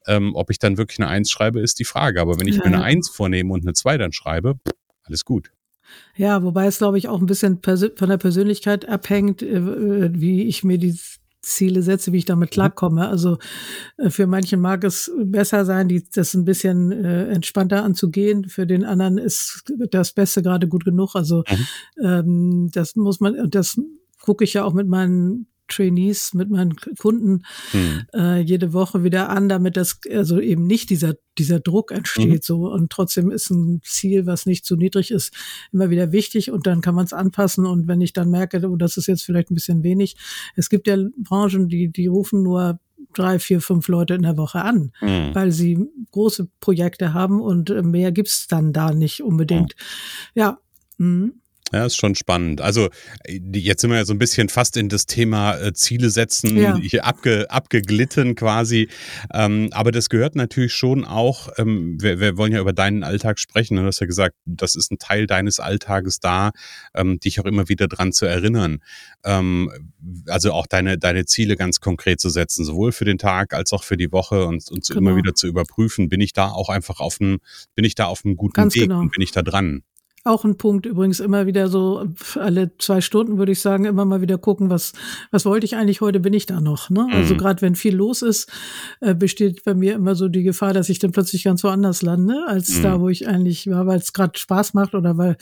ähm, 0.06 0.34
ob 0.34 0.50
ich 0.50 0.58
dann 0.58 0.76
wirklich 0.76 0.98
eine 0.98 1.08
1 1.08 1.30
schreibe, 1.30 1.60
ist 1.60 1.78
die 1.78 1.84
Frage. 1.84 2.20
Aber 2.20 2.38
wenn 2.40 2.48
ich 2.48 2.56
ja. 2.56 2.62
mir 2.62 2.74
eine 2.74 2.82
1 2.82 3.08
vornehme 3.08 3.52
und 3.52 3.62
eine 3.62 3.74
2 3.74 3.98
dann 3.98 4.12
schreibe, 4.12 4.58
alles 5.04 5.24
gut. 5.24 5.52
Ja, 6.16 6.42
wobei 6.42 6.66
es, 6.66 6.78
glaube 6.78 6.98
ich, 6.98 7.08
auch 7.08 7.20
ein 7.20 7.26
bisschen 7.26 7.60
von 7.62 8.08
der 8.08 8.18
Persönlichkeit 8.18 8.88
abhängt, 8.88 9.42
äh, 9.42 10.12
wie 10.12 10.42
ich 10.42 10.64
mir 10.64 10.78
die 10.78 10.98
Ziele 11.40 11.82
setze, 11.82 12.12
wie 12.12 12.18
ich 12.18 12.24
damit 12.24 12.50
mhm. 12.50 12.54
klarkomme. 12.54 13.08
Also 13.08 13.38
äh, 13.96 14.10
für 14.10 14.26
manchen 14.26 14.60
mag 14.60 14.84
es 14.84 15.10
besser 15.16 15.64
sein, 15.64 15.88
die, 15.88 16.04
das 16.10 16.34
ein 16.34 16.44
bisschen 16.44 16.92
äh, 16.92 17.28
entspannter 17.28 17.84
anzugehen. 17.84 18.48
Für 18.48 18.66
den 18.66 18.84
anderen 18.84 19.18
ist 19.18 19.64
das 19.90 20.12
Beste 20.12 20.42
gerade 20.42 20.68
gut 20.68 20.84
genug. 20.84 21.14
Also 21.14 21.44
mhm. 21.48 22.04
ähm, 22.04 22.70
das 22.72 22.96
muss 22.96 23.20
man, 23.20 23.50
das 23.50 23.80
gucke 24.20 24.44
ich 24.44 24.54
ja 24.54 24.64
auch 24.64 24.74
mit 24.74 24.88
meinen 24.88 25.46
Trainees, 25.68 26.34
mit 26.34 26.50
meinen 26.50 26.76
Kunden 26.98 27.44
mhm. 27.72 28.06
äh, 28.14 28.40
jede 28.40 28.72
Woche 28.72 29.04
wieder 29.04 29.28
an, 29.28 29.48
damit 29.48 29.76
das 29.76 30.00
also 30.10 30.40
eben 30.40 30.66
nicht 30.66 30.90
dieser 30.90 31.14
dieser 31.38 31.60
Druck 31.60 31.92
entsteht 31.92 32.28
mhm. 32.28 32.42
so 32.42 32.68
und 32.68 32.90
trotzdem 32.90 33.30
ist 33.30 33.50
ein 33.50 33.80
Ziel, 33.84 34.26
was 34.26 34.44
nicht 34.44 34.64
zu 34.64 34.76
niedrig 34.76 35.12
ist, 35.12 35.32
immer 35.72 35.88
wieder 35.88 36.10
wichtig 36.10 36.50
und 36.50 36.66
dann 36.66 36.80
kann 36.80 36.96
man 36.96 37.04
es 37.04 37.12
anpassen 37.12 37.64
und 37.64 37.86
wenn 37.86 38.00
ich 38.00 38.12
dann 38.12 38.30
merke, 38.30 38.60
oh, 38.68 38.76
das 38.76 38.96
ist 38.96 39.06
jetzt 39.06 39.22
vielleicht 39.22 39.50
ein 39.50 39.54
bisschen 39.54 39.84
wenig, 39.84 40.16
es 40.56 40.68
gibt 40.68 40.88
ja 40.88 40.96
Branchen, 41.16 41.68
die 41.68 41.92
die 41.92 42.08
rufen 42.08 42.42
nur 42.42 42.80
drei, 43.14 43.38
vier, 43.38 43.60
fünf 43.60 43.88
Leute 43.88 44.14
in 44.14 44.22
der 44.22 44.36
Woche 44.36 44.62
an, 44.62 44.92
mhm. 45.00 45.34
weil 45.34 45.52
sie 45.52 45.88
große 46.12 46.48
Projekte 46.60 47.14
haben 47.14 47.40
und 47.40 47.70
äh, 47.70 47.82
mehr 47.82 48.12
gibt's 48.12 48.46
dann 48.48 48.72
da 48.72 48.92
nicht 48.92 49.22
unbedingt. 49.22 49.74
Mhm. 49.76 50.40
Ja. 50.40 50.58
Mhm. 50.98 51.40
Ja, 51.72 51.84
ist 51.84 51.96
schon 51.96 52.14
spannend. 52.14 52.60
Also 52.60 52.88
jetzt 53.26 53.82
sind 53.82 53.90
wir 53.90 53.98
ja 53.98 54.04
so 54.04 54.14
ein 54.14 54.18
bisschen 54.18 54.48
fast 54.48 54.76
in 54.76 54.88
das 54.88 55.04
Thema 55.04 55.58
äh, 55.58 55.72
Ziele 55.74 56.08
setzen, 56.08 56.56
ja. 56.56 56.76
hier 56.76 57.04
abge, 57.04 57.50
abgeglitten 57.50 58.34
quasi. 58.34 58.88
Ähm, 59.34 59.68
aber 59.72 59.92
das 59.92 60.08
gehört 60.08 60.34
natürlich 60.34 60.72
schon 60.72 61.04
auch, 61.04 61.50
ähm, 61.58 62.00
wir, 62.00 62.20
wir 62.20 62.38
wollen 62.38 62.52
ja 62.52 62.60
über 62.60 62.72
deinen 62.72 63.02
Alltag 63.02 63.38
sprechen. 63.38 63.76
Du 63.76 63.84
hast 63.84 64.00
ja 64.00 64.06
gesagt, 64.06 64.34
das 64.46 64.76
ist 64.76 64.90
ein 64.90 64.98
Teil 64.98 65.26
deines 65.26 65.60
Alltages 65.60 66.20
da, 66.20 66.52
ähm, 66.94 67.20
dich 67.20 67.38
auch 67.40 67.44
immer 67.44 67.68
wieder 67.68 67.86
dran 67.86 68.12
zu 68.12 68.24
erinnern. 68.24 68.78
Ähm, 69.24 69.70
also 70.26 70.52
auch 70.52 70.66
deine, 70.66 70.96
deine 70.96 71.26
Ziele 71.26 71.56
ganz 71.56 71.80
konkret 71.80 72.18
zu 72.20 72.30
setzen, 72.30 72.64
sowohl 72.64 72.92
für 72.92 73.04
den 73.04 73.18
Tag 73.18 73.52
als 73.52 73.72
auch 73.74 73.84
für 73.84 73.98
die 73.98 74.10
Woche 74.10 74.46
und, 74.46 74.70
und 74.70 74.86
genau. 74.86 74.98
immer 74.98 75.16
wieder 75.16 75.34
zu 75.34 75.46
überprüfen, 75.46 76.08
bin 76.08 76.22
ich 76.22 76.32
da 76.32 76.48
auch 76.48 76.70
einfach 76.70 77.00
auf 77.00 77.20
einem, 77.20 77.40
bin 77.74 77.84
ich 77.84 77.94
da 77.94 78.06
auf 78.06 78.24
einem 78.24 78.36
guten 78.36 78.54
ganz 78.54 78.74
Weg 78.74 78.84
genau. 78.84 79.00
und 79.00 79.12
bin 79.12 79.20
ich 79.20 79.32
da 79.32 79.42
dran. 79.42 79.82
Auch 80.24 80.44
ein 80.44 80.56
Punkt 80.56 80.84
übrigens 80.86 81.20
immer 81.20 81.46
wieder 81.46 81.68
so 81.68 82.06
alle 82.34 82.70
zwei 82.78 83.00
Stunden 83.00 83.38
würde 83.38 83.52
ich 83.52 83.60
sagen 83.60 83.84
immer 83.84 84.04
mal 84.04 84.20
wieder 84.20 84.36
gucken, 84.36 84.68
was 84.68 84.92
was 85.30 85.44
wollte 85.44 85.64
ich 85.64 85.76
eigentlich 85.76 86.00
heute 86.00 86.20
bin 86.20 86.32
ich 86.32 86.46
da 86.46 86.60
noch. 86.60 86.90
Ne? 86.90 87.00
Also 87.02 87.14
mhm. 87.14 87.28
Also 87.28 87.36
gerade 87.36 87.62
wenn 87.62 87.74
viel 87.74 87.94
los 87.94 88.22
ist, 88.22 88.50
äh, 89.00 89.14
besteht 89.14 89.64
bei 89.64 89.74
mir 89.74 89.94
immer 89.94 90.14
so 90.14 90.28
die 90.28 90.42
Gefahr, 90.42 90.72
dass 90.72 90.88
ich 90.88 90.98
dann 90.98 91.12
plötzlich 91.12 91.44
ganz 91.44 91.62
woanders 91.62 92.02
lande 92.02 92.44
als 92.46 92.78
mhm. 92.78 92.82
da, 92.82 93.00
wo 93.00 93.08
ich 93.08 93.28
eigentlich 93.28 93.68
war, 93.68 93.86
weil 93.86 93.98
es 93.98 94.12
gerade 94.12 94.38
Spaß 94.38 94.74
macht 94.74 94.94
oder 94.94 95.18
weil 95.18 95.36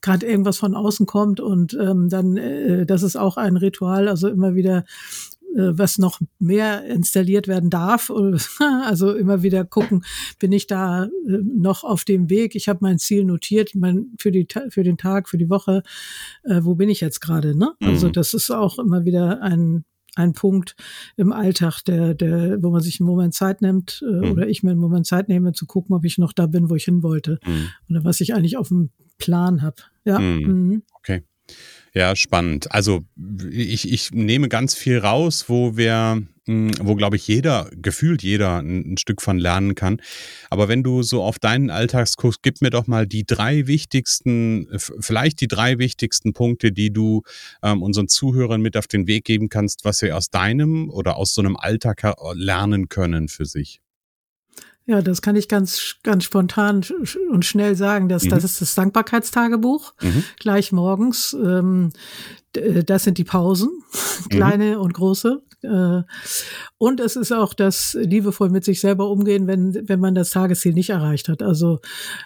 gerade 0.00 0.26
irgendwas 0.26 0.58
von 0.58 0.74
außen 0.74 1.06
kommt 1.06 1.40
und 1.40 1.74
ähm, 1.80 2.08
dann 2.08 2.36
äh, 2.36 2.86
das 2.86 3.02
ist 3.02 3.16
auch 3.16 3.36
ein 3.36 3.56
Ritual, 3.56 4.08
also 4.08 4.28
immer 4.28 4.54
wieder 4.54 4.84
was 5.54 5.98
noch 5.98 6.20
mehr 6.38 6.84
installiert 6.84 7.48
werden 7.48 7.70
darf. 7.70 8.12
Also 8.84 9.14
immer 9.14 9.42
wieder 9.42 9.64
gucken, 9.64 10.04
bin 10.38 10.52
ich 10.52 10.66
da 10.66 11.04
äh, 11.04 11.08
noch 11.26 11.84
auf 11.84 12.04
dem 12.04 12.30
Weg? 12.30 12.54
Ich 12.54 12.68
habe 12.68 12.80
mein 12.82 12.98
Ziel 12.98 13.24
notiert, 13.24 13.74
mein, 13.74 14.12
für, 14.18 14.30
die, 14.30 14.46
für 14.70 14.82
den 14.82 14.96
Tag, 14.96 15.28
für 15.28 15.38
die 15.38 15.50
Woche. 15.50 15.82
Äh, 16.44 16.60
wo 16.62 16.74
bin 16.74 16.88
ich 16.88 17.00
jetzt 17.00 17.20
gerade? 17.20 17.56
Ne? 17.56 17.72
Also 17.82 18.08
mhm. 18.08 18.12
das 18.12 18.34
ist 18.34 18.50
auch 18.50 18.78
immer 18.78 19.04
wieder 19.04 19.42
ein, 19.42 19.84
ein 20.16 20.32
Punkt 20.32 20.74
im 21.16 21.32
Alltag, 21.32 21.82
der, 21.82 22.14
der, 22.14 22.62
wo 22.62 22.70
man 22.70 22.80
sich 22.80 23.00
einen 23.00 23.08
Moment 23.08 23.34
Zeit 23.34 23.62
nimmt 23.62 24.02
äh, 24.06 24.26
mhm. 24.26 24.32
oder 24.32 24.48
ich 24.48 24.62
mir 24.62 24.70
einen 24.70 24.80
Moment 24.80 25.06
Zeit 25.06 25.28
nehme, 25.28 25.52
zu 25.52 25.66
gucken, 25.66 25.94
ob 25.94 26.04
ich 26.04 26.18
noch 26.18 26.32
da 26.32 26.46
bin, 26.46 26.70
wo 26.70 26.74
ich 26.74 26.84
hin 26.84 27.02
wollte 27.02 27.38
mhm. 27.46 27.68
oder 27.90 28.04
was 28.04 28.20
ich 28.20 28.34
eigentlich 28.34 28.56
auf 28.56 28.68
dem 28.68 28.90
Plan 29.18 29.62
habe. 29.62 29.76
Ja. 30.04 30.18
Mhm. 30.18 30.82
Okay. 30.94 31.24
Ja, 31.94 32.14
spannend. 32.16 32.70
Also 32.72 33.04
ich, 33.50 33.90
ich 33.90 34.10
nehme 34.12 34.48
ganz 34.48 34.74
viel 34.74 34.98
raus, 34.98 35.46
wo 35.48 35.76
wir, 35.76 36.22
hm, 36.46 36.70
wo 36.80 36.94
glaube 36.94 37.16
ich 37.16 37.26
jeder, 37.26 37.70
gefühlt 37.72 38.22
jeder 38.22 38.58
ein, 38.58 38.92
ein, 38.92 38.98
Stück 38.98 39.22
von 39.22 39.38
lernen 39.38 39.74
kann. 39.74 40.00
Aber 40.50 40.68
wenn 40.68 40.82
du 40.82 41.02
so 41.02 41.22
auf 41.22 41.38
deinen 41.38 41.70
Alltagskurs, 41.70 42.36
gib 42.42 42.60
mir 42.60 42.70
doch 42.70 42.86
mal 42.86 43.06
die 43.06 43.24
drei 43.24 43.66
wichtigsten, 43.66 44.68
vielleicht 45.00 45.40
die 45.40 45.48
drei 45.48 45.78
wichtigsten 45.78 46.34
Punkte, 46.34 46.72
die 46.72 46.92
du 46.92 47.22
ähm, 47.62 47.82
unseren 47.82 48.08
Zuhörern 48.08 48.60
mit 48.60 48.76
auf 48.76 48.86
den 48.86 49.06
Weg 49.06 49.24
geben 49.24 49.48
kannst, 49.48 49.84
was 49.84 49.98
sie 49.98 50.12
aus 50.12 50.30
deinem 50.30 50.90
oder 50.90 51.16
aus 51.16 51.34
so 51.34 51.40
einem 51.40 51.56
Alltag 51.56 52.02
lernen 52.34 52.88
können 52.88 53.28
für 53.28 53.46
sich. 53.46 53.80
Ja, 54.88 55.02
das 55.02 55.20
kann 55.20 55.36
ich 55.36 55.48
ganz, 55.48 55.96
ganz 56.02 56.24
spontan 56.24 56.80
und 57.30 57.44
schnell 57.44 57.76
sagen. 57.76 58.08
Dass, 58.08 58.24
mhm. 58.24 58.30
Das 58.30 58.42
ist 58.42 58.62
das 58.62 58.74
Dankbarkeitstagebuch, 58.74 59.92
mhm. 60.00 60.24
gleich 60.38 60.72
morgens. 60.72 61.36
Ähm, 61.38 61.90
das 62.52 63.04
sind 63.04 63.18
die 63.18 63.24
Pausen, 63.24 63.68
kleine 64.30 64.76
mhm. 64.76 64.80
und 64.80 64.94
große. 64.94 65.42
Äh, 65.60 66.02
und 66.78 67.00
es 67.00 67.16
ist 67.16 67.32
auch 67.32 67.52
das 67.52 67.98
liebevoll 68.00 68.48
mit 68.48 68.64
sich 68.64 68.80
selber 68.80 69.10
umgehen, 69.10 69.46
wenn, 69.46 69.74
wenn 69.86 70.00
man 70.00 70.14
das 70.14 70.30
Tagesziel 70.30 70.72
nicht 70.72 70.88
erreicht 70.88 71.28
hat. 71.28 71.42
Also 71.42 71.80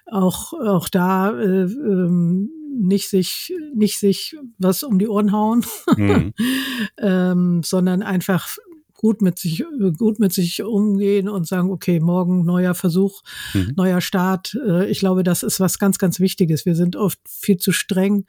auch, 0.07 0.52
auch 0.52 0.88
da 0.88 1.31
äh, 1.33 1.64
ähm, 1.64 2.49
nicht 2.78 3.09
sich, 3.09 3.52
nicht 3.75 3.99
sich 3.99 4.37
was 4.59 4.85
um 4.85 5.00
die 5.00 5.09
Ohren 5.09 5.33
hauen, 5.33 5.64
mhm. 5.97 6.33
ähm, 6.99 7.62
sondern 7.64 8.04
einfach 8.04 8.47
gut 9.02 9.21
mit 9.21 9.38
sich, 9.38 9.64
gut 9.99 10.21
mit 10.21 10.32
sich 10.32 10.62
umgehen 10.62 11.28
und 11.28 11.47
sagen, 11.47 11.71
okay, 11.71 11.99
morgen 11.99 12.44
neuer 12.44 12.75
Versuch, 12.75 13.23
mhm. 13.52 13.73
neuer 13.76 14.00
Start. 14.00 14.56
Äh, 14.64 14.88
ich 14.88 15.00
glaube, 15.00 15.25
das 15.25 15.42
ist 15.42 15.59
was 15.59 15.80
ganz, 15.80 15.99
ganz 15.99 16.21
Wichtiges. 16.21 16.64
Wir 16.64 16.76
sind 16.76 16.94
oft 16.94 17.18
viel 17.28 17.56
zu 17.56 17.73
streng 17.73 18.26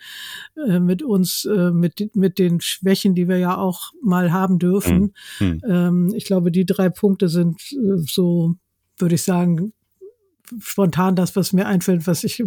äh, 0.68 0.80
mit 0.80 1.04
uns, 1.04 1.46
äh, 1.46 1.70
mit, 1.70 2.16
mit 2.16 2.40
den 2.40 2.60
Schwächen, 2.60 3.14
die 3.14 3.28
wir 3.28 3.38
ja 3.38 3.56
auch 3.56 3.92
mal 4.02 4.34
haben 4.34 4.58
dürfen. 4.58 5.14
Mhm. 5.40 5.48
mhm. 5.48 5.62
Ähm, 5.70 6.14
ich 6.16 6.26
glaube, 6.26 6.52
die 6.52 6.66
drei 6.66 6.90
Punkte 6.90 7.30
sind 7.30 7.62
so, 8.08 8.56
würde 8.98 9.16
ich 9.16 9.24
sagen, 9.24 9.74
spontan 10.60 11.16
das, 11.16 11.36
was 11.36 11.54
mir 11.54 11.68
einfällt, 11.68 12.08
was 12.08 12.24
ich 12.24 12.44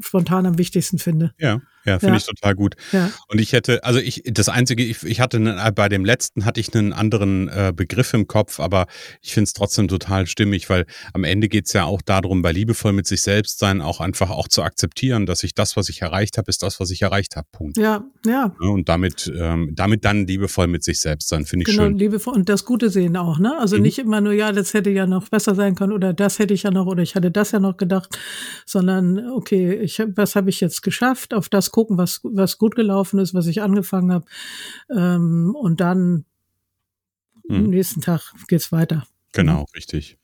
spontan 0.00 0.46
am 0.46 0.58
wichtigsten 0.58 0.98
finde. 0.98 1.34
Ja. 1.38 1.60
Ja, 1.88 1.98
finde 1.98 2.14
ja. 2.14 2.18
ich 2.18 2.26
total 2.26 2.54
gut. 2.54 2.76
Ja. 2.92 3.10
Und 3.28 3.40
ich 3.40 3.52
hätte, 3.52 3.82
also 3.84 3.98
ich, 3.98 4.22
das 4.26 4.48
Einzige, 4.48 4.84
ich, 4.84 5.02
ich 5.02 5.20
hatte 5.20 5.40
ne, 5.40 5.72
bei 5.74 5.88
dem 5.88 6.04
letzten 6.04 6.44
hatte 6.44 6.60
ich 6.60 6.74
einen 6.74 6.92
anderen 6.92 7.48
äh, 7.48 7.72
Begriff 7.74 8.12
im 8.14 8.26
Kopf, 8.26 8.60
aber 8.60 8.86
ich 9.22 9.32
finde 9.32 9.44
es 9.44 9.52
trotzdem 9.52 9.88
total 9.88 10.26
stimmig, 10.26 10.68
weil 10.68 10.86
am 11.12 11.24
Ende 11.24 11.48
geht 11.48 11.66
es 11.66 11.72
ja 11.72 11.84
auch 11.84 12.02
darum, 12.02 12.42
bei 12.42 12.52
liebevoll 12.52 12.92
mit 12.92 13.06
sich 13.06 13.22
selbst 13.22 13.58
sein, 13.58 13.80
auch 13.80 14.00
einfach 14.00 14.30
auch 14.30 14.48
zu 14.48 14.62
akzeptieren, 14.62 15.26
dass 15.26 15.42
ich 15.42 15.54
das, 15.54 15.76
was 15.76 15.88
ich 15.88 16.02
erreicht 16.02 16.38
habe, 16.38 16.50
ist 16.50 16.62
das, 16.62 16.80
was 16.80 16.90
ich 16.90 17.02
erreicht 17.02 17.36
habe. 17.36 17.48
Punkt. 17.52 17.76
Ja, 17.76 18.04
ja. 18.26 18.54
Und 18.60 18.88
damit, 18.88 19.32
ähm, 19.34 19.72
damit 19.74 20.04
dann 20.04 20.26
liebevoll 20.26 20.66
mit 20.66 20.84
sich 20.84 21.00
selbst 21.00 21.28
sein, 21.28 21.46
finde 21.46 21.62
ich 21.62 21.70
genau, 21.70 21.84
schön. 21.84 21.92
Genau, 21.96 21.98
liebevoll 21.98 22.34
und 22.34 22.48
das 22.48 22.64
Gute 22.64 22.90
sehen 22.90 23.16
auch, 23.16 23.38
ne? 23.38 23.56
Also 23.58 23.76
mhm. 23.76 23.82
nicht 23.82 23.98
immer 23.98 24.20
nur, 24.20 24.32
ja, 24.32 24.52
das 24.52 24.74
hätte 24.74 24.90
ja 24.90 25.06
noch 25.06 25.28
besser 25.28 25.54
sein 25.54 25.74
können 25.74 25.92
oder 25.92 26.12
das 26.12 26.38
hätte 26.38 26.54
ich 26.54 26.64
ja 26.64 26.70
noch 26.70 26.86
oder 26.86 27.02
ich 27.02 27.14
hatte 27.14 27.30
das 27.30 27.52
ja 27.52 27.60
noch 27.60 27.76
gedacht, 27.76 28.18
sondern 28.66 29.30
okay, 29.30 29.74
ich, 29.74 30.02
was 30.14 30.36
habe 30.36 30.50
ich 30.50 30.60
jetzt 30.60 30.82
geschafft, 30.82 31.34
auf 31.34 31.48
das 31.48 31.70
gucken, 31.78 31.96
was, 31.96 32.22
was 32.24 32.58
gut 32.58 32.74
gelaufen 32.74 33.20
ist, 33.20 33.34
was 33.34 33.46
ich 33.46 33.62
angefangen 33.62 34.10
habe. 34.12 34.24
Ähm, 34.90 35.54
und 35.54 35.80
dann 35.80 36.24
hm. 37.48 37.56
am 37.56 37.70
nächsten 37.70 38.00
Tag 38.00 38.32
geht's 38.48 38.72
weiter. 38.72 39.06
Genau, 39.32 39.64
richtig. 39.76 40.18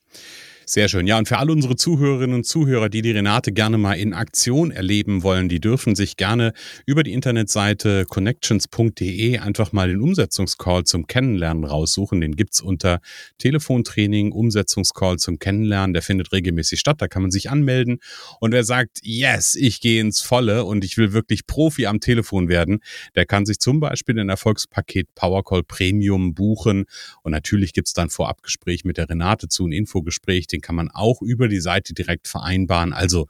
Sehr 0.67 0.89
schön. 0.89 1.07
Ja, 1.07 1.19
und 1.19 1.29
für 1.29 1.37
alle 1.37 1.53
unsere 1.53 1.77
Zuhörerinnen 1.77 2.37
und 2.37 2.45
Zuhörer, 2.45 2.89
die 2.89 3.03
die 3.03 3.11
Renate 3.11 3.53
gerne 3.53 3.77
mal 3.77 3.95
in 3.95 4.15
Aktion 4.15 4.71
erleben 4.71 5.23
wollen, 5.23 5.51
die 5.51 5.61
dürfen 5.61 5.95
sich 5.95 6.17
gerne 6.17 6.55
über 6.87 7.03
die 7.03 7.13
Internetseite 7.13 8.07
connections.de 8.07 9.39
einfach 9.39 9.73
mal 9.73 9.89
den 9.89 10.01
Umsetzungscall 10.01 10.85
zum 10.85 11.07
Kennenlernen 11.07 11.65
raussuchen. 11.65 12.23
Den 12.23 12.35
gibt's 12.35 12.63
unter 12.63 13.01
Telefontraining, 13.37 14.33
Umsetzungscall 14.33 15.19
zum 15.19 15.39
Kennenlernen. 15.39 15.93
Der 15.93 16.03
findet 16.03 16.33
regelmäßig 16.33 16.81
statt. 16.81 17.03
Da 17.03 17.09
kann 17.09 17.21
man 17.21 17.31
sich 17.31 17.51
anmelden. 17.51 17.99
Und 18.41 18.53
wer 18.53 18.65
sagt, 18.65 19.01
yes, 19.03 19.57
ich 19.57 19.83
gehe 19.83 20.01
ins 20.01 20.23
Volle 20.23 20.65
und 20.65 20.83
ich 20.83 20.97
will 20.97 21.13
wirklich 21.13 21.47
Profi 21.47 21.87
am 21.87 22.01
Telefon 22.01 22.49
werden, 22.49 22.81
der 23.15 23.27
kann 23.27 23.45
sich 23.45 23.59
zum 23.59 23.81
Beispiel 23.81 24.15
den 24.15 24.31
Erfolgspaket 24.31 25.15
Powercall 25.15 25.63
Premium 25.63 26.35
buchen. 26.35 26.87
Und 27.23 27.33
natürlich 27.33 27.75
gibt's 27.75 27.93
dann 27.93 28.09
Vorabgespräch 28.09 28.85
mit 28.85 28.97
der 28.97 29.11
Renate 29.11 29.49
zu, 29.49 29.67
ein 29.67 29.73
Infogespräch 29.73 30.47
den 30.55 30.61
kann 30.61 30.77
man 30.77 30.91
auch 30.91 31.21
über 31.21 31.49
die 31.49 31.61
Seite 31.61 31.95
direkt 31.95 32.29
vereinbaren. 32.29 32.93
Also 32.93 33.27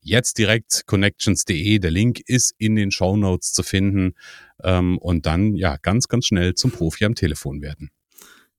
jetzt 0.00 0.38
direkt 0.38 0.84
connections.de. 0.86 1.78
Der 1.78 1.90
Link 1.90 2.20
ist 2.26 2.54
in 2.58 2.76
den 2.76 2.90
Show 2.90 3.16
Notes 3.16 3.52
zu 3.52 3.62
finden 3.62 4.14
ähm, 4.62 4.98
und 4.98 5.26
dann 5.26 5.54
ja 5.54 5.76
ganz, 5.82 6.08
ganz 6.08 6.26
schnell 6.26 6.54
zum 6.54 6.70
Profi 6.70 7.04
am 7.04 7.14
Telefon 7.14 7.60
werden. 7.60 7.90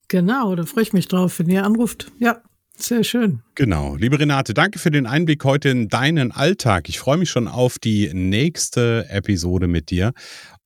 Genau, 0.08 0.54
da 0.54 0.64
freue 0.64 0.82
ich 0.82 0.92
mich 0.92 1.08
drauf, 1.08 1.38
wenn 1.38 1.48
ihr 1.48 1.64
anruft. 1.64 2.12
Ja. 2.18 2.42
Sehr 2.76 3.04
schön. 3.04 3.42
Genau. 3.56 3.94
Liebe 3.96 4.18
Renate, 4.18 4.54
danke 4.54 4.78
für 4.78 4.90
den 4.90 5.04
Einblick 5.04 5.44
heute 5.44 5.68
in 5.68 5.88
deinen 5.88 6.32
Alltag. 6.32 6.88
Ich 6.88 6.98
freue 6.98 7.18
mich 7.18 7.28
schon 7.28 7.46
auf 7.46 7.78
die 7.78 8.10
nächste 8.14 9.04
Episode 9.10 9.66
mit 9.66 9.90
dir. 9.90 10.14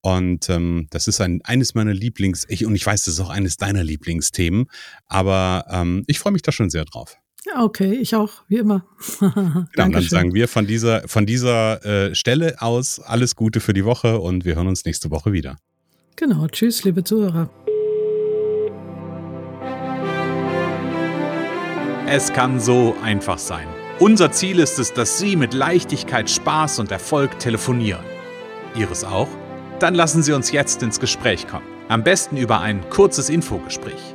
Und 0.01 0.49
ähm, 0.49 0.87
das 0.91 1.09
ist 1.09 1.21
ein, 1.21 1.41
eines 1.43 1.75
meiner 1.75 1.93
Lieblings, 1.93 2.45
ich, 2.49 2.67
und 2.67 2.75
ich 2.77 2.87
weiß, 2.87 3.05
das 3.05 3.15
ist 3.15 3.21
auch 3.21 3.31
eines 3.31 3.57
deiner 3.57 3.83
Lieblingsthemen, 3.83 4.67
aber 5.07 5.65
ähm, 5.71 6.05
ich 6.07 6.19
freue 6.19 6.35
mich 6.35 6.43
da 6.43 6.53
schon 6.53 6.71
sehr 6.71 6.85
drauf. 6.85 7.17
Okay, 7.57 7.93
ich 7.93 8.15
auch, 8.17 8.31
wie 8.49 8.57
immer. 8.57 8.87
genau, 9.21 9.67
dann 9.75 10.03
sagen 10.03 10.33
wir 10.33 10.49
von 10.49 10.67
dieser, 10.67 11.07
von 11.07 11.27
dieser 11.27 11.85
äh, 11.85 12.15
Stelle 12.15 12.57
aus 12.63 13.01
alles 13.01 13.37
Gute 13.37 13.61
für 13.61 13.75
die 13.75 13.85
Woche 13.85 14.19
und 14.19 14.45
wir 14.45 14.55
hören 14.55 14.69
uns 14.69 14.85
nächste 14.85 15.11
Woche 15.11 15.33
wieder. 15.33 15.57
Genau, 16.17 16.47
tschüss, 16.47 16.85
liebe 16.85 17.05
Zuhörer. 17.05 17.51
Es 22.07 22.33
kann 22.33 22.61
so 22.61 22.95
einfach 23.03 23.39
sein. 23.39 23.67
Unser 23.99 24.33
Ziel 24.33 24.59
ist 24.59 24.79
es, 24.79 24.93
dass 24.93 25.19
Sie 25.19 25.37
mit 25.37 25.55
Leichtigkeit, 25.55 26.31
Spaß 26.31 26.79
und 26.79 26.91
Erfolg 26.91 27.39
telefonieren. 27.39 28.05
Ihres 28.75 29.05
auch? 29.05 29.29
Dann 29.81 29.95
lassen 29.95 30.23
Sie 30.23 30.33
uns 30.33 30.51
jetzt 30.51 30.83
ins 30.83 30.99
Gespräch 30.99 31.47
kommen. 31.47 31.67
Am 31.89 32.03
besten 32.03 32.37
über 32.37 32.61
ein 32.61 32.89
kurzes 32.91 33.29
Infogespräch. 33.29 34.15